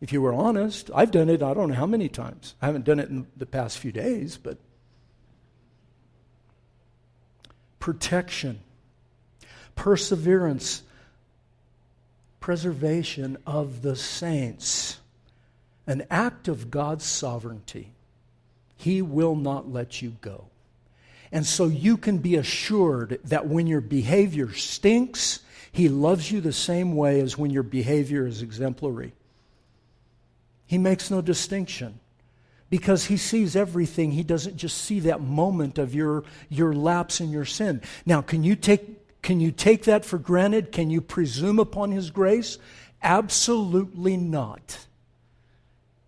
If 0.00 0.12
you 0.12 0.22
were 0.22 0.32
honest, 0.32 0.90
I've 0.94 1.10
done 1.10 1.28
it 1.28 1.42
I 1.42 1.54
don't 1.54 1.68
know 1.68 1.74
how 1.74 1.86
many 1.86 2.08
times. 2.08 2.54
I 2.62 2.66
haven't 2.66 2.84
done 2.84 2.98
it 2.98 3.10
in 3.10 3.26
the 3.36 3.46
past 3.46 3.78
few 3.78 3.92
days, 3.92 4.36
but 4.36 4.58
protection, 7.78 8.60
perseverance, 9.74 10.82
preservation 12.40 13.36
of 13.46 13.82
the 13.82 13.96
saints, 13.96 14.98
an 15.86 16.06
act 16.10 16.48
of 16.48 16.70
God's 16.70 17.04
sovereignty. 17.04 17.92
He 18.76 19.02
will 19.02 19.34
not 19.34 19.70
let 19.70 20.00
you 20.00 20.16
go. 20.22 20.46
And 21.32 21.46
so 21.46 21.66
you 21.66 21.96
can 21.96 22.18
be 22.18 22.36
assured 22.36 23.20
that 23.24 23.46
when 23.46 23.66
your 23.66 23.82
behavior 23.82 24.52
stinks, 24.52 25.40
He 25.70 25.88
loves 25.88 26.32
you 26.32 26.40
the 26.40 26.52
same 26.52 26.96
way 26.96 27.20
as 27.20 27.36
when 27.36 27.50
your 27.50 27.62
behavior 27.62 28.26
is 28.26 28.42
exemplary. 28.42 29.12
He 30.70 30.78
makes 30.78 31.10
no 31.10 31.20
distinction 31.20 31.98
because 32.68 33.06
he 33.06 33.16
sees 33.16 33.56
everything. 33.56 34.12
He 34.12 34.22
doesn't 34.22 34.56
just 34.56 34.78
see 34.78 35.00
that 35.00 35.20
moment 35.20 35.78
of 35.78 35.96
your, 35.96 36.22
your 36.48 36.72
lapse 36.72 37.20
in 37.20 37.30
your 37.30 37.44
sin. 37.44 37.82
Now, 38.06 38.22
can 38.22 38.44
you, 38.44 38.54
take, 38.54 39.20
can 39.20 39.40
you 39.40 39.50
take 39.50 39.82
that 39.86 40.04
for 40.04 40.16
granted? 40.16 40.70
Can 40.70 40.88
you 40.88 41.00
presume 41.00 41.58
upon 41.58 41.90
his 41.90 42.12
grace? 42.12 42.56
Absolutely 43.02 44.16
not. 44.16 44.86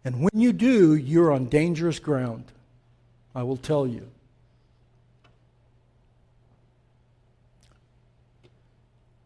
And 0.04 0.20
when 0.20 0.40
you 0.40 0.52
do, 0.52 0.94
you're 0.94 1.32
on 1.32 1.46
dangerous 1.46 1.98
ground. 1.98 2.44
I 3.34 3.42
will 3.42 3.56
tell 3.56 3.84
you. 3.84 4.06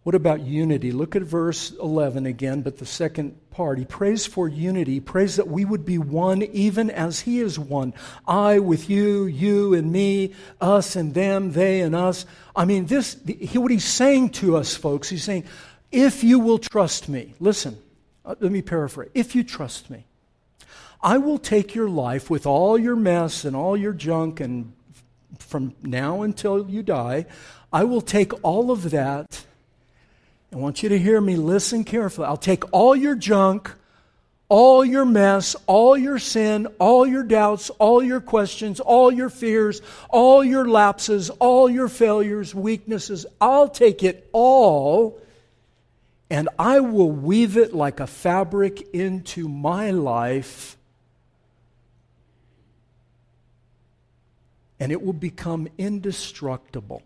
What 0.06 0.14
about 0.14 0.42
unity? 0.42 0.92
Look 0.92 1.16
at 1.16 1.22
verse 1.22 1.72
11 1.72 2.26
again, 2.26 2.62
but 2.62 2.78
the 2.78 2.86
second 2.86 3.36
part. 3.50 3.76
He 3.76 3.84
prays 3.84 4.24
for 4.24 4.46
unity. 4.46 4.92
He 4.92 5.00
prays 5.00 5.34
that 5.34 5.48
we 5.48 5.64
would 5.64 5.84
be 5.84 5.98
one 5.98 6.42
even 6.44 6.90
as 6.90 7.22
He 7.22 7.40
is 7.40 7.58
one. 7.58 7.92
I 8.24 8.60
with 8.60 8.88
you, 8.88 9.24
you 9.24 9.74
and 9.74 9.90
me, 9.90 10.32
us 10.60 10.94
and 10.94 11.12
them, 11.12 11.50
they 11.50 11.80
and 11.80 11.96
us. 11.96 12.24
I 12.54 12.66
mean, 12.66 12.86
this, 12.86 13.16
what 13.54 13.72
He's 13.72 13.84
saying 13.84 14.30
to 14.34 14.56
us, 14.56 14.76
folks, 14.76 15.08
He's 15.08 15.24
saying, 15.24 15.42
if 15.90 16.22
you 16.22 16.38
will 16.38 16.60
trust 16.60 17.08
me, 17.08 17.34
listen, 17.40 17.76
uh, 18.24 18.36
let 18.38 18.52
me 18.52 18.62
paraphrase. 18.62 19.10
If 19.12 19.34
you 19.34 19.42
trust 19.42 19.90
me, 19.90 20.04
I 21.02 21.18
will 21.18 21.38
take 21.38 21.74
your 21.74 21.88
life 21.88 22.30
with 22.30 22.46
all 22.46 22.78
your 22.78 22.94
mess 22.94 23.44
and 23.44 23.56
all 23.56 23.76
your 23.76 23.92
junk 23.92 24.38
and 24.38 24.72
from 25.40 25.74
now 25.82 26.22
until 26.22 26.70
you 26.70 26.84
die, 26.84 27.26
I 27.72 27.82
will 27.82 28.00
take 28.00 28.44
all 28.44 28.70
of 28.70 28.90
that 28.92 29.45
I 30.56 30.58
want 30.58 30.82
you 30.82 30.88
to 30.88 30.98
hear 30.98 31.20
me. 31.20 31.36
Listen 31.36 31.84
carefully. 31.84 32.28
I'll 32.28 32.38
take 32.38 32.72
all 32.72 32.96
your 32.96 33.14
junk, 33.14 33.70
all 34.48 34.86
your 34.86 35.04
mess, 35.04 35.54
all 35.66 35.98
your 35.98 36.18
sin, 36.18 36.66
all 36.78 37.06
your 37.06 37.24
doubts, 37.24 37.68
all 37.68 38.02
your 38.02 38.22
questions, 38.22 38.80
all 38.80 39.12
your 39.12 39.28
fears, 39.28 39.82
all 40.08 40.42
your 40.42 40.66
lapses, 40.66 41.28
all 41.28 41.68
your 41.68 41.88
failures, 41.88 42.54
weaknesses. 42.54 43.26
I'll 43.38 43.68
take 43.68 44.02
it 44.02 44.30
all 44.32 45.20
and 46.30 46.48
I 46.58 46.80
will 46.80 47.10
weave 47.10 47.58
it 47.58 47.74
like 47.74 48.00
a 48.00 48.06
fabric 48.06 48.94
into 48.94 49.50
my 49.50 49.90
life. 49.90 50.78
And 54.80 54.90
it 54.90 55.02
will 55.02 55.12
become 55.12 55.68
indestructible. 55.76 57.02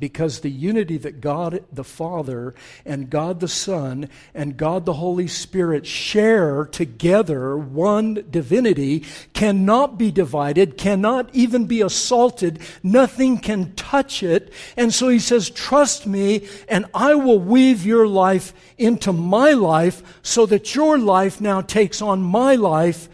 Because 0.00 0.40
the 0.40 0.50
unity 0.50 0.98
that 0.98 1.20
God 1.20 1.64
the 1.72 1.84
Father 1.84 2.54
and 2.84 3.08
God 3.08 3.38
the 3.38 3.48
Son 3.48 4.08
and 4.34 4.56
God 4.56 4.86
the 4.86 4.94
Holy 4.94 5.28
Spirit 5.28 5.86
share 5.86 6.64
together, 6.64 7.56
one 7.56 8.24
divinity, 8.28 9.04
cannot 9.34 9.96
be 9.96 10.10
divided, 10.10 10.76
cannot 10.76 11.30
even 11.32 11.66
be 11.66 11.80
assaulted, 11.80 12.58
nothing 12.82 13.38
can 13.38 13.72
touch 13.74 14.22
it. 14.22 14.52
And 14.76 14.92
so 14.92 15.08
he 15.08 15.20
says, 15.20 15.48
Trust 15.48 16.06
me, 16.06 16.48
and 16.68 16.86
I 16.92 17.14
will 17.14 17.38
weave 17.38 17.86
your 17.86 18.08
life 18.08 18.52
into 18.76 19.12
my 19.12 19.52
life 19.52 20.02
so 20.22 20.44
that 20.46 20.74
your 20.74 20.98
life 20.98 21.40
now 21.40 21.60
takes 21.60 22.02
on 22.02 22.20
my 22.20 22.56
life 22.56 23.08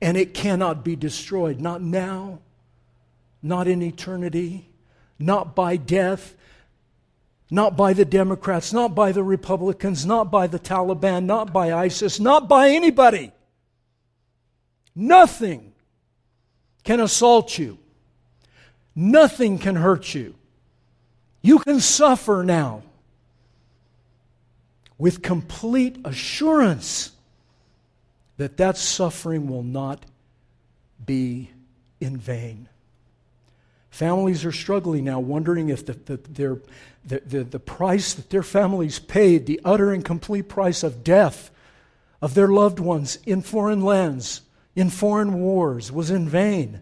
and 0.00 0.16
it 0.16 0.34
cannot 0.34 0.84
be 0.84 0.96
destroyed. 0.96 1.60
Not 1.60 1.80
now, 1.80 2.40
not 3.40 3.68
in 3.68 3.82
eternity 3.82 4.68
not 5.18 5.54
by 5.54 5.76
death, 5.76 6.34
not 7.50 7.76
by 7.76 7.92
the 7.92 8.04
Democrats, 8.04 8.72
not 8.72 8.94
by 8.94 9.12
the 9.12 9.22
Republicans, 9.22 10.04
not 10.04 10.30
by 10.30 10.46
the 10.46 10.58
Taliban, 10.58 11.24
not 11.24 11.52
by 11.52 11.72
ISIS, 11.72 12.20
not 12.20 12.48
by 12.48 12.70
anybody. 12.70 13.32
Nothing 14.94 15.72
can 16.84 17.00
assault 17.00 17.58
you. 17.58 17.78
Nothing 18.94 19.58
can 19.58 19.76
hurt 19.76 20.14
you. 20.14 20.34
You 21.40 21.58
can 21.60 21.80
suffer 21.80 22.42
now 22.44 22.82
with 24.98 25.22
complete 25.22 25.98
assurance 26.04 27.12
that 28.36 28.56
that 28.56 28.76
suffering 28.76 29.48
will 29.48 29.62
not 29.62 30.04
be 31.04 31.50
in 32.00 32.16
vain. 32.16 32.68
Families 33.98 34.44
are 34.44 34.52
struggling 34.52 35.02
now, 35.02 35.18
wondering 35.18 35.70
if 35.70 35.84
the, 35.84 35.94
the, 35.94 36.16
their, 36.30 36.58
the, 37.04 37.18
the, 37.18 37.42
the 37.42 37.58
price 37.58 38.14
that 38.14 38.30
their 38.30 38.44
families 38.44 39.00
paid, 39.00 39.46
the 39.46 39.60
utter 39.64 39.92
and 39.92 40.04
complete 40.04 40.48
price 40.48 40.84
of 40.84 41.02
death 41.02 41.50
of 42.22 42.34
their 42.34 42.46
loved 42.46 42.78
ones 42.78 43.18
in 43.26 43.42
foreign 43.42 43.80
lands, 43.80 44.42
in 44.76 44.88
foreign 44.88 45.40
wars, 45.40 45.90
was 45.90 46.12
in 46.12 46.28
vain. 46.28 46.80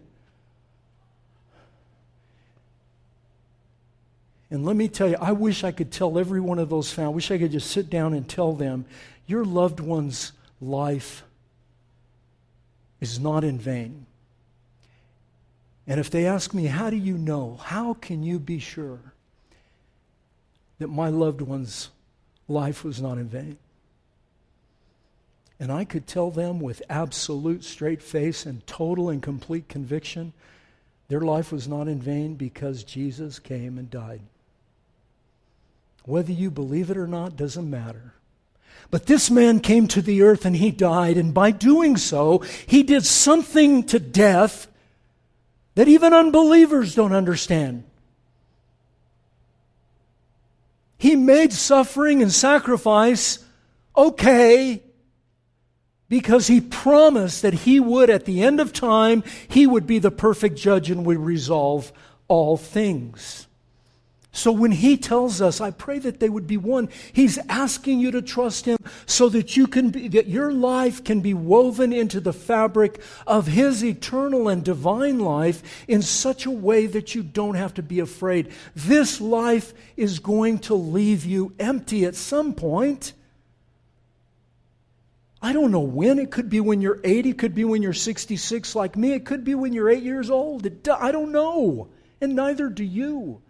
And 4.51 4.63
let 4.63 4.75
me 4.75 4.87
tell 4.87 5.09
you, 5.09 5.17
I 5.19 5.31
wish 5.31 5.63
I 5.63 5.71
could 5.71 5.91
tell 5.91 6.19
every 6.19 6.39
one 6.39 6.59
of 6.59 6.69
those 6.69 6.93
families, 6.93 7.13
I 7.13 7.15
wish 7.15 7.31
I 7.31 7.37
could 7.39 7.51
just 7.51 7.71
sit 7.71 7.89
down 7.89 8.13
and 8.13 8.29
tell 8.29 8.53
them, 8.53 8.85
your 9.25 9.43
loved 9.43 9.79
one's 9.79 10.33
life 10.61 11.23
is 13.01 13.19
not 13.19 13.43
in 13.43 13.57
vain. 13.57 14.06
And 15.87 15.99
if 15.99 16.09
they 16.09 16.25
ask 16.25 16.53
me, 16.53 16.65
How 16.65 16.89
do 16.89 16.97
you 16.97 17.17
know? 17.17 17.59
How 17.63 17.93
can 17.93 18.23
you 18.23 18.39
be 18.39 18.59
sure 18.59 18.99
that 20.79 20.89
my 20.89 21.09
loved 21.09 21.41
one's 21.41 21.89
life 22.47 22.83
was 22.83 23.01
not 23.01 23.17
in 23.17 23.27
vain? 23.27 23.57
And 25.59 25.71
I 25.71 25.85
could 25.85 26.05
tell 26.05 26.29
them 26.29 26.59
with 26.59 26.83
absolute 26.87 27.63
straight 27.63 28.01
face 28.01 28.45
and 28.45 28.65
total 28.67 29.09
and 29.09 29.23
complete 29.23 29.67
conviction 29.67 30.33
their 31.07 31.21
life 31.21 31.51
was 31.51 31.67
not 31.67 31.87
in 31.87 32.01
vain 32.01 32.35
because 32.35 32.83
Jesus 32.83 33.39
came 33.39 33.77
and 33.77 33.89
died. 33.89 34.21
Whether 36.03 36.33
you 36.33 36.51
believe 36.51 36.91
it 36.91 36.97
or 36.97 37.07
not 37.07 37.37
doesn't 37.37 37.69
matter. 37.69 38.13
But 38.91 39.05
this 39.05 39.29
man 39.31 39.59
came 39.59 39.87
to 39.89 40.01
the 40.01 40.21
earth 40.21 40.45
and 40.45 40.55
he 40.55 40.71
died, 40.71 41.17
and 41.17 41.33
by 41.33 41.51
doing 41.51 41.97
so, 41.97 42.39
he 42.65 42.83
did 42.83 43.05
something 43.05 43.83
to 43.83 43.99
death 43.99 44.67
that 45.77 45.87
even 45.87 46.11
unbelievers 46.11 46.95
don't 46.95 47.13
understand. 47.13 47.83
He 50.97 51.15
made 51.15 51.53
suffering 51.53 52.23
and 52.23 52.31
sacrifice 52.31 53.45
okay 53.95 54.81
because 56.09 56.47
he 56.47 56.61
promised 56.61 57.43
that 57.43 57.53
he 57.53 57.79
would, 57.79 58.09
at 58.09 58.25
the 58.25 58.41
end 58.41 58.59
of 58.59 58.73
time, 58.73 59.23
he 59.47 59.67
would 59.67 59.85
be 59.85 59.99
the 59.99 60.09
perfect 60.09 60.57
judge 60.57 60.89
and 60.89 61.05
would 61.05 61.19
resolve 61.19 61.91
all 62.27 62.57
things. 62.57 63.46
So 64.37 64.51
when 64.51 64.71
he 64.71 64.97
tells 64.97 65.41
us, 65.41 65.59
I 65.59 65.71
pray 65.71 65.97
that 65.97 66.19
they 66.19 66.29
would 66.29 66.45
be 66.45 66.57
one, 66.57 66.89
he's 67.11 67.39
asking 67.49 67.99
you 67.99 68.11
to 68.11 68.21
trust 68.21 68.65
him 68.65 68.77
so 69.07 69.29
that 69.29 69.57
you 69.57 69.65
can 69.65 69.89
be, 69.89 70.09
that 70.09 70.27
your 70.27 70.51
life 70.51 71.03
can 71.03 71.21
be 71.21 71.33
woven 71.33 71.91
into 71.91 72.19
the 72.19 72.31
fabric 72.31 73.01
of 73.25 73.47
his 73.47 73.83
eternal 73.83 74.47
and 74.47 74.63
divine 74.63 75.17
life 75.17 75.63
in 75.87 76.03
such 76.03 76.45
a 76.45 76.51
way 76.51 76.85
that 76.85 77.15
you 77.15 77.23
don't 77.23 77.55
have 77.55 77.73
to 77.73 77.81
be 77.81 77.99
afraid. 77.99 78.51
This 78.75 79.19
life 79.19 79.73
is 79.95 80.19
going 80.19 80.59
to 80.59 80.75
leave 80.75 81.25
you 81.25 81.53
empty 81.57 82.05
at 82.05 82.13
some 82.13 82.53
point. 82.53 83.13
I 85.41 85.51
don't 85.51 85.71
know 85.71 85.79
when. 85.79 86.19
It 86.19 86.29
could 86.29 86.47
be 86.47 86.59
when 86.59 86.79
you're 86.79 87.01
80, 87.03 87.31
it 87.31 87.39
could 87.39 87.55
be 87.55 87.65
when 87.65 87.81
you're 87.81 87.91
66 87.91 88.75
like 88.75 88.95
me, 88.95 89.13
it 89.13 89.25
could 89.25 89.43
be 89.43 89.55
when 89.55 89.73
you're 89.73 89.89
8 89.89 90.03
years 90.03 90.29
old. 90.29 90.67
I 90.87 91.11
don't 91.11 91.31
know. 91.31 91.87
And 92.21 92.35
neither 92.35 92.69
do 92.69 92.83
you. 92.83 93.41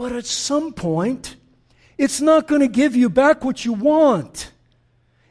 But 0.00 0.12
at 0.12 0.24
some 0.24 0.72
point, 0.72 1.36
it's 1.98 2.22
not 2.22 2.48
going 2.48 2.62
to 2.62 2.68
give 2.68 2.96
you 2.96 3.10
back 3.10 3.44
what 3.44 3.66
you 3.66 3.74
want 3.74 4.50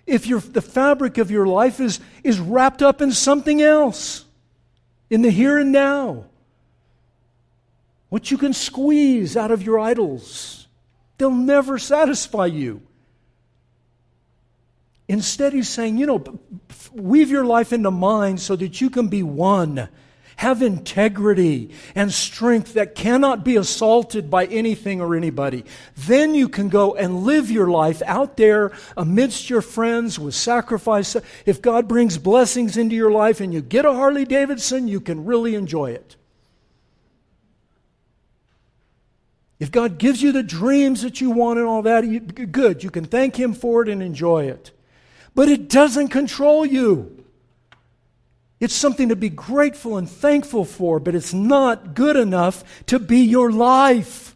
if 0.05 0.27
the 0.53 0.61
fabric 0.61 1.17
of 1.17 1.31
your 1.31 1.47
life 1.47 1.79
is, 1.79 1.99
is 2.23 2.39
wrapped 2.39 2.83
up 2.83 3.01
in 3.01 3.11
something 3.11 3.63
else, 3.63 4.25
in 5.09 5.23
the 5.23 5.31
here 5.31 5.57
and 5.57 5.71
now. 5.71 6.25
What 8.09 8.29
you 8.29 8.37
can 8.37 8.53
squeeze 8.53 9.35
out 9.35 9.49
of 9.49 9.63
your 9.63 9.79
idols, 9.79 10.67
they'll 11.17 11.31
never 11.31 11.79
satisfy 11.79 12.45
you. 12.45 12.83
Instead, 15.07 15.53
he's 15.53 15.67
saying, 15.67 15.97
you 15.97 16.05
know, 16.05 16.23
weave 16.93 17.31
your 17.31 17.43
life 17.43 17.73
into 17.73 17.89
mine 17.89 18.37
so 18.37 18.55
that 18.55 18.79
you 18.79 18.91
can 18.91 19.07
be 19.07 19.23
one 19.23 19.89
have 20.39 20.61
integrity 20.61 21.69
and 21.95 22.13
strength 22.13 22.75
that 22.75 22.95
cannot 22.95 23.43
be 23.43 23.57
assaulted 23.57 24.29
by 24.29 24.45
anything 24.45 25.01
or 25.01 25.13
anybody. 25.13 25.65
Then 25.97 26.33
you 26.33 26.47
can 26.47 26.69
go 26.69 26.95
and 26.95 27.23
live 27.23 27.51
your 27.51 27.67
life 27.67 28.01
out 28.05 28.37
there 28.37 28.71
amidst 28.95 29.49
your 29.49 29.61
friends 29.61 30.17
with 30.17 30.33
sacrifice. 30.33 31.17
If 31.45 31.61
God 31.61 31.89
brings 31.89 32.17
blessings 32.17 32.77
into 32.77 32.95
your 32.95 33.11
life 33.11 33.41
and 33.41 33.53
you 33.53 33.59
get 33.61 33.83
a 33.83 33.91
Harley 33.91 34.23
Davidson, 34.23 34.87
you 34.87 35.01
can 35.01 35.25
really 35.25 35.55
enjoy 35.55 35.91
it. 35.91 36.15
If 39.59 39.71
God 39.71 39.97
gives 39.97 40.21
you 40.21 40.31
the 40.31 40.41
dreams 40.41 41.01
that 41.01 41.19
you 41.19 41.31
want 41.31 41.59
and 41.59 41.67
all 41.67 41.81
that, 41.81 42.51
good. 42.53 42.81
You 42.81 42.89
can 42.89 43.03
thank 43.03 43.37
Him 43.37 43.53
for 43.53 43.83
it 43.83 43.89
and 43.89 44.01
enjoy 44.01 44.45
it. 44.45 44.71
But 45.35 45.49
it 45.49 45.67
doesn't 45.67 46.07
control 46.07 46.65
you. 46.65 47.18
It's 48.59 48.75
something 48.75 49.09
to 49.09 49.15
be 49.15 49.29
grateful 49.29 49.97
and 49.97 50.09
thankful 50.09 50.65
for, 50.65 50.99
but 50.99 51.15
it's 51.15 51.33
not 51.33 51.93
good 51.93 52.17
enough 52.17 52.63
to 52.87 52.99
be 52.99 53.19
your 53.19 53.51
life. 53.51 54.35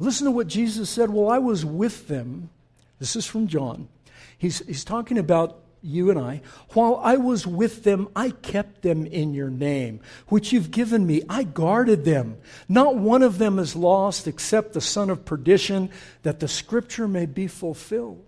Listen 0.00 0.26
to 0.26 0.30
what 0.30 0.46
Jesus 0.46 0.90
said. 0.90 1.10
Well, 1.10 1.28
I 1.28 1.38
was 1.38 1.64
with 1.64 2.08
them. 2.08 2.50
This 2.98 3.16
is 3.16 3.26
from 3.26 3.46
John. 3.46 3.88
He's, 4.36 4.58
he's 4.66 4.84
talking 4.84 5.18
about 5.18 5.60
you 5.82 6.10
and 6.10 6.18
I. 6.18 6.42
While 6.70 7.00
I 7.02 7.16
was 7.16 7.46
with 7.46 7.84
them, 7.84 8.08
I 8.14 8.30
kept 8.30 8.82
them 8.82 9.06
in 9.06 9.34
your 9.34 9.50
name, 9.50 10.00
which 10.28 10.52
you've 10.52 10.70
given 10.70 11.06
me. 11.06 11.22
I 11.28 11.44
guarded 11.44 12.04
them. 12.04 12.38
Not 12.68 12.96
one 12.96 13.22
of 13.22 13.38
them 13.38 13.58
is 13.58 13.76
lost 13.76 14.26
except 14.26 14.72
the 14.72 14.80
son 14.80 15.10
of 15.10 15.24
perdition, 15.24 15.90
that 16.22 16.40
the 16.40 16.48
scripture 16.48 17.06
may 17.06 17.26
be 17.26 17.46
fulfilled. 17.46 18.27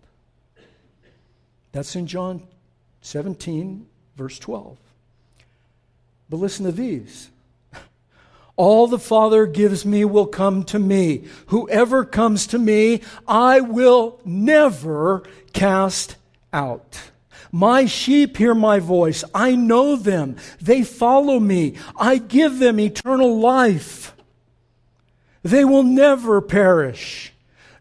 That's 1.72 1.94
in 1.94 2.06
John 2.06 2.42
17, 3.02 3.86
verse 4.16 4.38
12. 4.38 4.76
But 6.28 6.36
listen 6.36 6.66
to 6.66 6.72
these. 6.72 7.30
All 8.56 8.86
the 8.86 8.98
Father 8.98 9.46
gives 9.46 9.84
me 9.84 10.04
will 10.04 10.26
come 10.26 10.64
to 10.64 10.78
me. 10.78 11.24
Whoever 11.46 12.04
comes 12.04 12.46
to 12.48 12.58
me, 12.58 13.02
I 13.26 13.60
will 13.60 14.20
never 14.24 15.22
cast 15.52 16.16
out. 16.52 17.00
My 17.52 17.86
sheep 17.86 18.36
hear 18.36 18.54
my 18.54 18.78
voice. 18.78 19.24
I 19.34 19.56
know 19.56 19.96
them. 19.96 20.36
They 20.60 20.84
follow 20.84 21.40
me. 21.40 21.74
I 21.96 22.18
give 22.18 22.58
them 22.58 22.78
eternal 22.78 23.40
life. 23.40 24.14
They 25.42 25.64
will 25.64 25.82
never 25.82 26.40
perish 26.40 27.29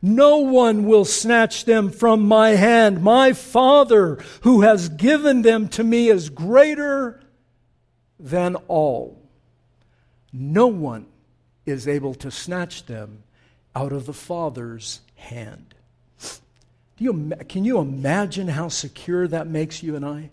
no 0.02 0.38
one 0.38 0.86
will 0.86 1.06
snatch 1.06 1.66
them 1.66 1.90
from 1.92 2.22
my 2.22 2.52
hand. 2.52 3.04
My 3.04 3.34
Father, 3.34 4.18
who 4.42 4.62
has 4.62 4.88
given 4.90 5.42
them 5.42 5.68
to 5.70 5.84
me, 5.84 6.10
is 6.10 6.30
greater 6.30 7.22
than 8.20 8.56
all. 8.68 9.22
No 10.32 10.68
one 10.68 11.08
is 11.66 11.88
able 11.88 12.14
to 12.16 12.32
snatch 12.32 12.86
them 12.86 13.24
out 13.76 13.92
of 13.92 14.06
the 14.06 14.14
Father's 14.14 15.02
hand. 15.16 15.76
You, 16.98 17.34
can 17.48 17.64
you 17.64 17.80
imagine 17.80 18.50
how 18.50 18.68
secure 18.68 19.28
that 19.28 19.48
makes 19.48 19.82
you 19.82 19.96
and 19.96 20.06
I? 20.06 20.32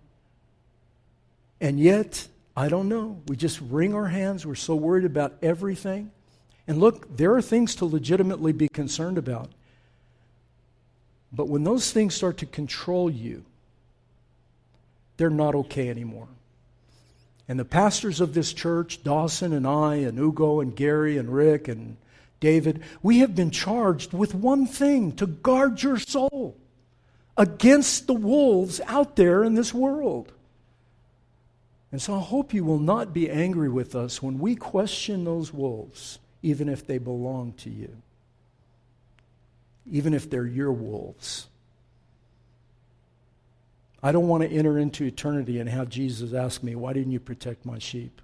And 1.61 1.79
yet, 1.79 2.26
I 2.57 2.68
don't 2.68 2.88
know. 2.88 3.22
We 3.29 3.37
just 3.37 3.61
wring 3.61 3.94
our 3.94 4.09
hands. 4.09 4.44
We're 4.44 4.55
so 4.55 4.74
worried 4.74 5.05
about 5.05 5.37
everything. 5.42 6.11
And 6.66 6.79
look, 6.79 7.16
there 7.16 7.35
are 7.35 7.42
things 7.42 7.74
to 7.76 7.85
legitimately 7.85 8.52
be 8.52 8.68
concerned 8.68 9.18
about. 9.18 9.50
But 11.33 11.49
when 11.49 11.65
those 11.65 11.93
things 11.93 12.15
start 12.15 12.39
to 12.39 12.47
control 12.47 13.11
you, 13.11 13.45
they're 15.17 15.31
not 15.31 15.55
okay 15.55 15.89
anymore. 15.89 16.29
And 17.49 17.59
the 17.59 17.65
pastors 17.65 18.21
of 18.21 18.35
this 18.35 18.53
church, 18.53 19.03
Dawson 19.03 19.53
and 19.53 19.67
I, 19.67 19.97
and 19.97 20.19
Ugo 20.19 20.61
and 20.61 20.75
Gary 20.75 21.17
and 21.17 21.33
Rick 21.33 21.69
and 21.69 21.97
David, 22.41 22.83
we 23.03 23.21
have 23.21 23.35
been 23.35 23.51
charged 23.51 24.12
with 24.12 24.35
one 24.35 24.67
thing 24.67 25.12
to 25.12 25.27
guard 25.27 25.83
your 25.83 25.99
soul 25.99 26.57
against 27.37 28.07
the 28.07 28.15
wolves 28.15 28.81
out 28.87 29.17
there 29.17 29.45
in 29.45 29.55
this 29.55 29.73
world. 29.73 30.33
And 31.93 32.03
so 32.03 32.17
I 32.17 32.21
hope 32.21 32.53
you 32.53 32.65
will 32.65 32.81
not 32.81 33.15
be 33.15 33.31
angry 33.31 33.69
with 33.69 33.95
us 33.95 34.23
when 34.23 34.39
we 34.39 34.57
question 34.57 35.25
those 35.25 35.53
wolves, 35.53 36.19
even 36.43 36.69
if 36.69 36.87
they 36.87 36.99
belong 36.99 37.53
to 37.59 37.71
you, 37.71 37.97
even 39.90 40.14
if 40.14 40.29
they're 40.29 40.46
your 40.46 40.72
wolves. 40.72 41.49
I 44.03 44.12
don't 44.12 44.29
want 44.29 44.42
to 44.42 44.49
enter 44.49 44.79
into 44.79 45.05
eternity 45.05 45.59
and 45.59 45.68
have 45.68 45.88
Jesus 45.88 46.33
ask 46.33 46.62
me, 46.62 46.75
Why 46.75 46.92
didn't 46.92 47.12
you 47.12 47.20
protect 47.20 47.64
my 47.64 47.79
sheep? 47.79 48.20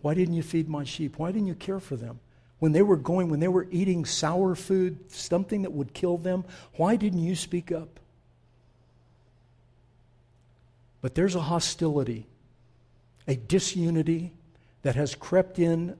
Why 0.00 0.14
didn't 0.14 0.34
you 0.34 0.42
feed 0.42 0.68
my 0.68 0.84
sheep? 0.84 1.18
Why 1.18 1.30
didn't 1.30 1.48
you 1.48 1.54
care 1.54 1.80
for 1.80 1.96
them? 1.96 2.20
When 2.58 2.72
they 2.72 2.82
were 2.82 2.96
going, 2.96 3.28
when 3.28 3.40
they 3.40 3.48
were 3.48 3.66
eating 3.70 4.04
sour 4.04 4.54
food, 4.54 5.10
something 5.10 5.62
that 5.62 5.72
would 5.72 5.94
kill 5.94 6.18
them, 6.18 6.44
why 6.74 6.96
didn't 6.96 7.22
you 7.22 7.34
speak 7.34 7.70
up? 7.72 8.00
But 11.00 11.14
there's 11.14 11.34
a 11.34 11.40
hostility, 11.40 12.26
a 13.26 13.36
disunity 13.36 14.32
that 14.82 14.96
has 14.96 15.14
crept 15.14 15.58
in 15.58 15.96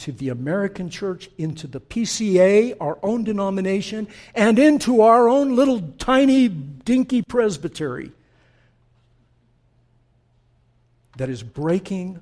to 0.00 0.12
the 0.12 0.30
American 0.30 0.88
church, 0.88 1.30
into 1.36 1.66
the 1.66 1.80
PCA, 1.80 2.74
our 2.80 2.98
own 3.02 3.22
denomination, 3.22 4.08
and 4.34 4.58
into 4.58 5.02
our 5.02 5.28
own 5.28 5.54
little 5.54 5.80
tiny, 5.98 6.48
dinky 6.48 7.20
presbytery 7.20 8.10
that 11.18 11.28
is 11.28 11.42
breaking 11.42 12.18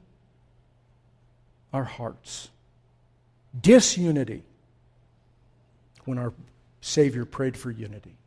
our 1.72 1.84
hearts. 1.84 2.48
Disunity 3.58 4.42
when 6.04 6.18
our 6.18 6.32
Savior 6.80 7.24
prayed 7.24 7.56
for 7.56 7.70
unity. 7.70 8.17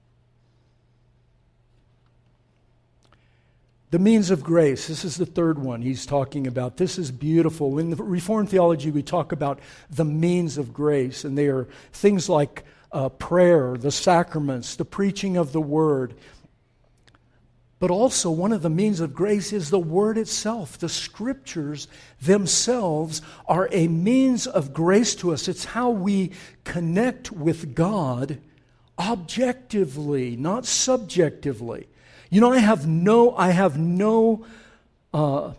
The 3.92 4.00
means 4.00 4.32
of 4.32 4.42
grace. 4.42 4.88
This 4.88 5.04
is 5.04 5.18
the 5.18 5.26
third 5.26 5.60
one 5.60 5.82
he's 5.82 6.06
talking 6.06 6.48
about. 6.48 6.78
This 6.78 6.98
is 6.98 7.12
beautiful. 7.12 7.78
In 7.78 7.90
the 7.90 7.98
Reformed 7.98 8.50
theology, 8.50 8.90
we 8.90 9.04
talk 9.04 9.34
about 9.34 9.60
the 9.90 10.06
means 10.06 10.58
of 10.58 10.74
grace, 10.74 11.26
and 11.26 11.38
they 11.38 11.48
are 11.48 11.68
things 11.92 12.30
like 12.30 12.64
uh, 12.94 13.10
prayer, 13.10 13.76
the 13.76 13.92
sacraments, 13.92 14.78
the 14.78 14.86
preaching 14.86 15.36
of 15.36 15.52
the 15.52 15.60
word. 15.60 16.16
But 17.80 17.92
also, 17.92 18.32
one 18.32 18.54
of 18.54 18.62
the 18.62 18.70
means 18.70 19.02
of 19.02 19.14
grace 19.14 19.52
is 19.52 19.70
the 19.70 19.80
word 19.80 20.18
itself. 20.18 20.78
The 20.78 20.88
scriptures 20.88 21.90
themselves 22.22 23.22
are 23.46 23.68
a 23.74 23.90
means 23.90 24.48
of 24.48 24.74
grace 24.74 25.16
to 25.16 25.34
us. 25.34 25.50
It's 25.50 25.66
how 25.66 25.90
we 25.90 26.32
connect 26.64 27.34
with 27.34 27.76
God 27.76 28.40
objectively, 28.98 30.38
not 30.38 30.66
subjectively. 30.66 31.88
You 32.32 32.40
know, 32.40 32.54
I 32.54 32.60
have 32.60 32.88
no, 32.88 33.36
I 33.36 33.50
have 33.52 33.78
no, 33.78 34.46
uh, 35.14 35.52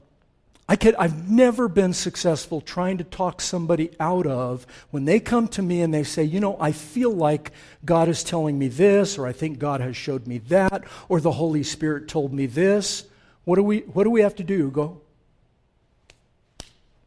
I 0.67 0.77
could, 0.77 0.95
I've 0.95 1.31
never 1.31 1.69
been 1.69 1.93
successful 1.93 2.63
trying 2.63 2.97
to 2.97 3.05
talk 3.05 3.43
somebody 3.43 3.91
out 4.01 4.27
of 4.27 4.67
when 4.91 5.05
they 5.05 5.21
come 5.21 5.49
to 5.49 5.61
me 5.61 5.83
and 5.83 5.93
they 5.93 6.03
say, 6.03 6.25
you 6.25 6.41
know, 6.41 6.57
I 6.59 6.73
feel 6.73 7.11
like 7.11 7.53
God 7.85 8.09
is 8.09 8.25
telling 8.25 8.59
me 8.59 8.69
this, 8.69 9.19
or 9.19 9.27
I 9.27 9.33
think 9.33 9.59
God 9.59 9.83
has 9.83 9.99
showed 9.99 10.27
me 10.27 10.39
that, 10.49 10.85
or 11.11 11.21
the 11.21 11.33
Holy 11.33 11.63
Spirit 11.63 12.09
told 12.09 12.33
me 12.33 12.47
this. 12.47 13.05
What 13.45 13.57
do 13.57 13.63
we, 13.63 13.81
what 13.81 14.05
do 14.05 14.11
we 14.11 14.23
have 14.23 14.37
to 14.37 14.45
do? 14.45 14.71
Go, 14.71 15.03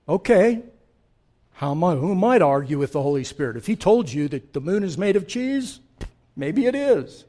okay, 0.07 0.61
how 1.53 1.71
am 1.71 1.83
I, 1.83 1.95
who 1.95 2.13
might 2.13 2.43
argue 2.43 2.77
with 2.77 2.91
the 2.91 3.01
Holy 3.01 3.23
Spirit? 3.23 3.57
If 3.57 3.65
He 3.65 3.75
told 3.75 4.13
you 4.13 4.27
that 4.27 4.53
the 4.53 4.61
moon 4.61 4.83
is 4.83 4.95
made 4.95 5.15
of 5.15 5.27
cheese, 5.27 5.79
maybe 6.35 6.67
it 6.67 6.75
is. 6.75 7.25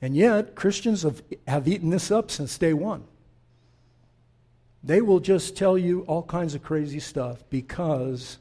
And 0.00 0.16
yet, 0.16 0.54
Christians 0.54 1.02
have, 1.02 1.22
have 1.46 1.66
eaten 1.66 1.90
this 1.90 2.10
up 2.10 2.30
since 2.30 2.56
day 2.56 2.72
one. 2.72 3.04
They 4.84 5.00
will 5.00 5.20
just 5.20 5.56
tell 5.56 5.76
you 5.76 6.02
all 6.02 6.22
kinds 6.22 6.54
of 6.54 6.62
crazy 6.62 7.00
stuff 7.00 7.42
because 7.50 8.38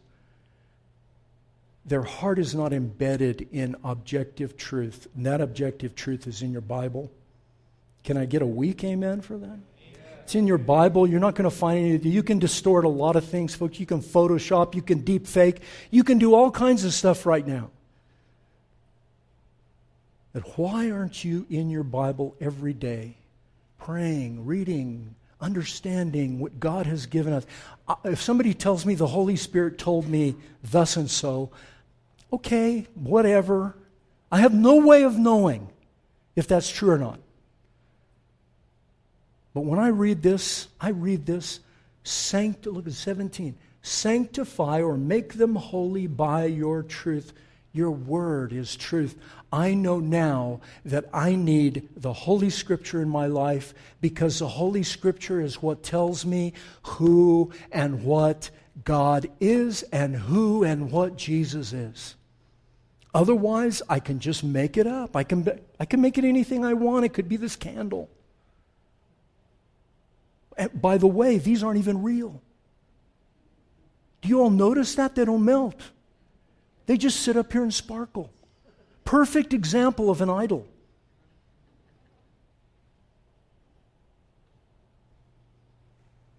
their 1.86 2.04
heart 2.04 2.38
is 2.38 2.54
not 2.54 2.74
embedded 2.74 3.48
in 3.52 3.76
objective 3.84 4.56
truth. 4.56 5.08
And 5.16 5.26
that 5.26 5.42
objective 5.42 5.96
truth 5.96 6.28
is 6.28 6.44
in 6.44 6.52
your 6.52 6.62
Bible. 6.62 7.12
Can 8.04 8.18
I 8.18 8.26
get 8.26 8.42
a 8.44 8.48
weak 8.48 8.84
amen 8.84 9.22
for 9.22 9.38
that? 9.38 9.58
It's 10.24 10.36
in 10.36 10.46
your 10.46 10.58
Bible. 10.58 11.08
You're 11.08 11.22
not 11.22 11.36
going 11.36 11.50
to 11.50 11.56
find 11.56 11.80
anything. 11.80 12.12
You 12.12 12.22
can 12.22 12.38
distort 12.38 12.86
a 12.86 12.90
lot 12.90 13.16
of 13.16 13.26
things, 13.26 13.56
folks. 13.56 13.80
You 13.80 13.86
can 13.86 14.02
Photoshop. 14.02 14.76
You 14.76 14.82
can 14.82 15.00
deep 15.00 15.26
fake. 15.26 15.62
You 15.90 16.04
can 16.04 16.20
do 16.20 16.36
all 16.36 16.52
kinds 16.52 16.84
of 16.84 16.94
stuff 16.94 17.26
right 17.26 17.48
now 17.48 17.72
that 20.38 20.56
why 20.56 20.92
aren't 20.92 21.24
you 21.24 21.48
in 21.50 21.68
your 21.68 21.82
Bible 21.82 22.36
every 22.40 22.74
day, 22.74 23.18
praying, 23.80 24.46
reading, 24.46 25.16
understanding 25.42 26.38
what 26.38 26.60
God 26.60 26.86
has 26.86 27.08
given 27.08 27.34
us? 27.34 27.44
If 28.04 28.22
somebody 28.22 28.54
tells 28.54 28.86
me 28.86 28.94
the 28.94 29.08
Holy 29.08 29.36
Spirit 29.36 29.80
told 29.80 30.08
me 30.08 30.36
thus 30.64 30.96
and 30.96 31.10
so, 31.10 31.50
okay, 32.32 32.86
whatever. 32.94 33.76
I 34.32 34.42
have 34.42 34.54
no 34.54 34.76
way 34.76 35.06
of 35.06 35.18
knowing 35.18 35.70
if 36.36 36.48
that's 36.48 36.70
true 36.70 36.92
or 36.92 37.00
not. 37.00 37.20
But 39.56 39.62
when 39.62 39.80
I 39.80 39.88
read 39.88 40.22
this, 40.22 40.68
I 40.80 40.90
read 40.90 41.26
this, 41.26 41.62
sanct- 42.04 42.68
look 42.68 42.86
at 42.86 42.94
17, 42.94 43.58
sanctify 43.82 44.84
or 44.84 44.98
make 44.98 45.34
them 45.34 45.56
holy 45.56 46.06
by 46.06 46.46
your 46.46 46.84
truth. 46.84 47.34
Your 47.78 47.92
word 47.92 48.54
is 48.54 48.76
truth. 48.76 49.16
I 49.54 49.76
know 49.76 50.00
now 50.00 50.62
that 50.84 51.06
I 51.14 51.36
need 51.36 51.88
the 51.96 52.12
Holy 52.12 52.50
Scripture 52.50 53.04
in 53.04 53.08
my 53.08 53.28
life 53.28 53.76
because 54.02 54.40
the 54.40 54.48
Holy 54.48 54.82
Scripture 54.82 55.40
is 55.40 55.62
what 55.62 55.84
tells 55.84 56.26
me 56.26 56.54
who 56.82 57.52
and 57.72 58.04
what 58.04 58.50
God 58.84 59.30
is 59.40 59.84
and 59.84 60.16
who 60.16 60.64
and 60.64 60.92
what 60.92 61.18
Jesus 61.18 61.72
is. 61.72 62.16
Otherwise, 63.14 63.84
I 63.88 64.00
can 64.00 64.20
just 64.20 64.44
make 64.44 64.76
it 64.76 64.88
up. 64.88 65.16
I 65.16 65.24
can, 65.24 65.48
I 65.80 65.86
can 65.86 66.02
make 66.02 66.18
it 66.18 66.26
anything 66.26 66.66
I 66.66 66.74
want. 66.74 67.06
It 67.06 67.14
could 67.14 67.30
be 67.30 67.38
this 67.38 67.56
candle. 67.56 68.10
And 70.58 70.82
by 70.82 70.98
the 70.98 71.06
way, 71.06 71.38
these 71.38 71.64
aren't 71.64 71.78
even 71.78 72.02
real. 72.02 72.42
Do 74.22 74.30
you 74.30 74.42
all 74.42 74.50
notice 74.50 74.96
that? 74.96 75.14
They 75.14 75.26
don't 75.26 75.46
melt. 75.46 75.92
They 76.88 76.98
just 76.98 77.20
sit 77.20 77.38
up 77.38 77.52
here 77.52 77.62
and 77.62 77.74
sparkle. 77.74 78.32
Perfect 79.06 79.54
example 79.54 80.10
of 80.10 80.22
an 80.22 80.30
idol. 80.30 80.66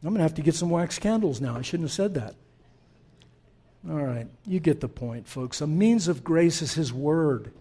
I'm 0.02 0.10
going 0.10 0.16
to 0.16 0.22
have 0.22 0.34
to 0.34 0.42
get 0.42 0.54
some 0.54 0.70
wax 0.70 0.98
candles 0.98 1.40
now. 1.40 1.56
I 1.56 1.62
shouldn't 1.62 1.88
have 1.88 1.94
said 1.94 2.14
that. 2.14 2.34
All 3.88 3.96
right, 3.96 4.26
you 4.46 4.58
get 4.60 4.80
the 4.80 4.88
point, 4.88 5.28
folks. 5.28 5.60
A 5.60 5.66
means 5.66 6.08
of 6.08 6.24
grace 6.24 6.62
is 6.62 6.74
His 6.74 6.92
Word. 6.92 7.52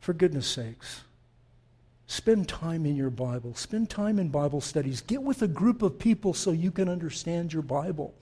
For 0.00 0.12
goodness 0.12 0.46
sakes, 0.46 1.02
spend 2.06 2.48
time 2.48 2.84
in 2.84 2.94
your 2.94 3.10
Bible, 3.10 3.54
spend 3.54 3.88
time 3.88 4.18
in 4.18 4.28
Bible 4.28 4.60
studies, 4.60 5.00
get 5.00 5.22
with 5.22 5.40
a 5.40 5.48
group 5.48 5.82
of 5.82 5.98
people 5.98 6.34
so 6.34 6.50
you 6.50 6.70
can 6.70 6.88
understand 6.88 7.52
your 7.52 7.62
Bible. 7.62 8.14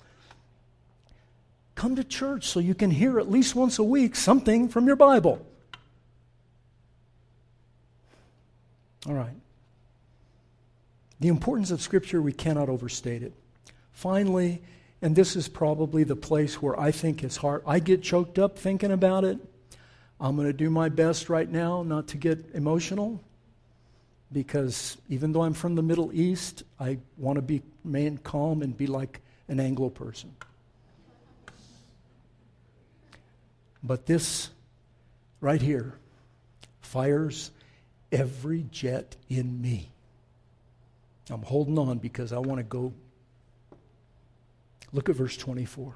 Come 1.74 1.96
to 1.96 2.04
church 2.04 2.46
so 2.46 2.60
you 2.60 2.74
can 2.74 2.90
hear 2.90 3.18
at 3.18 3.30
least 3.30 3.54
once 3.54 3.78
a 3.78 3.84
week 3.84 4.14
something 4.14 4.68
from 4.68 4.86
your 4.86 4.96
Bible. 4.96 5.44
All 9.06 9.14
right. 9.14 9.34
The 11.20 11.28
importance 11.28 11.70
of 11.70 11.80
Scripture, 11.80 12.20
we 12.20 12.32
cannot 12.32 12.68
overstate 12.68 13.22
it. 13.22 13.32
Finally, 13.92 14.60
and 15.00 15.16
this 15.16 15.34
is 15.34 15.48
probably 15.48 16.04
the 16.04 16.16
place 16.16 16.62
where 16.62 16.78
I 16.78 16.92
think 16.92 17.24
it's 17.24 17.36
hard. 17.36 17.62
I 17.66 17.80
get 17.80 18.02
choked 18.02 18.38
up 18.38 18.58
thinking 18.58 18.92
about 18.92 19.24
it. 19.24 19.38
I'm 20.20 20.36
going 20.36 20.46
to 20.46 20.52
do 20.52 20.70
my 20.70 20.88
best 20.88 21.28
right 21.28 21.48
now 21.48 21.82
not 21.82 22.08
to 22.08 22.16
get 22.16 22.50
emotional 22.54 23.20
because 24.32 24.96
even 25.08 25.32
though 25.32 25.42
I'm 25.42 25.52
from 25.52 25.74
the 25.74 25.82
Middle 25.82 26.12
East, 26.12 26.62
I 26.78 26.98
want 27.18 27.36
to 27.36 27.42
be 27.42 27.62
remain 27.84 28.18
calm 28.18 28.62
and 28.62 28.76
be 28.76 28.86
like 28.86 29.20
an 29.48 29.58
Anglo 29.58 29.88
person. 29.88 30.34
But 33.82 34.06
this 34.06 34.50
right 35.40 35.60
here 35.60 35.94
fires 36.80 37.50
every 38.10 38.66
jet 38.70 39.16
in 39.28 39.60
me. 39.60 39.90
I'm 41.30 41.42
holding 41.42 41.78
on 41.78 41.98
because 41.98 42.32
I 42.32 42.38
want 42.38 42.58
to 42.58 42.64
go. 42.64 42.92
Look 44.92 45.08
at 45.08 45.16
verse 45.16 45.36
24. 45.36 45.94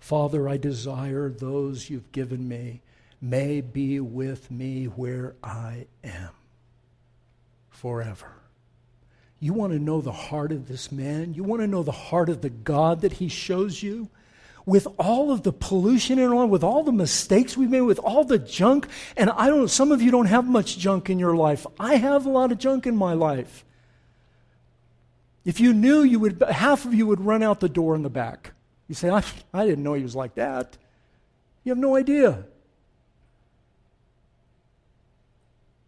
Father, 0.00 0.48
I 0.48 0.56
desire 0.56 1.30
those 1.30 1.88
you've 1.88 2.12
given 2.12 2.46
me 2.46 2.82
may 3.22 3.62
be 3.62 4.00
with 4.00 4.50
me 4.50 4.84
where 4.84 5.34
I 5.42 5.86
am 6.02 6.30
forever. 7.70 8.32
You 9.40 9.54
want 9.54 9.72
to 9.72 9.78
know 9.78 10.00
the 10.00 10.12
heart 10.12 10.52
of 10.52 10.68
this 10.68 10.92
man? 10.92 11.32
You 11.34 11.42
want 11.42 11.62
to 11.62 11.66
know 11.66 11.82
the 11.82 11.92
heart 11.92 12.28
of 12.28 12.42
the 12.42 12.50
God 12.50 13.00
that 13.00 13.14
he 13.14 13.28
shows 13.28 13.82
you? 13.82 14.08
With 14.66 14.86
all 14.98 15.30
of 15.30 15.42
the 15.42 15.52
pollution 15.52 16.18
and 16.18 16.32
all, 16.32 16.46
with 16.46 16.64
all 16.64 16.82
the 16.82 16.92
mistakes 16.92 17.56
we've 17.56 17.68
made, 17.68 17.82
with 17.82 17.98
all 17.98 18.24
the 18.24 18.38
junk, 18.38 18.88
and 19.16 19.28
I 19.30 19.48
don't 19.48 19.68
some 19.68 19.92
of 19.92 20.00
you 20.00 20.10
don't 20.10 20.26
have 20.26 20.46
much 20.46 20.78
junk 20.78 21.10
in 21.10 21.18
your 21.18 21.36
life. 21.36 21.66
I 21.78 21.96
have 21.96 22.24
a 22.24 22.30
lot 22.30 22.50
of 22.50 22.58
junk 22.58 22.86
in 22.86 22.96
my 22.96 23.12
life. 23.12 23.64
If 25.44 25.60
you 25.60 25.74
knew, 25.74 26.02
you 26.02 26.18
would 26.18 26.42
half 26.50 26.86
of 26.86 26.94
you 26.94 27.06
would 27.06 27.20
run 27.20 27.42
out 27.42 27.60
the 27.60 27.68
door 27.68 27.94
in 27.94 28.02
the 28.02 28.10
back. 28.10 28.52
You 28.88 28.94
say, 28.94 29.10
I, 29.10 29.22
I 29.52 29.66
didn't 29.66 29.84
know 29.84 29.94
he 29.94 30.02
was 30.02 30.16
like 30.16 30.34
that. 30.36 30.78
You 31.62 31.70
have 31.70 31.78
no 31.78 31.96
idea. 31.96 32.44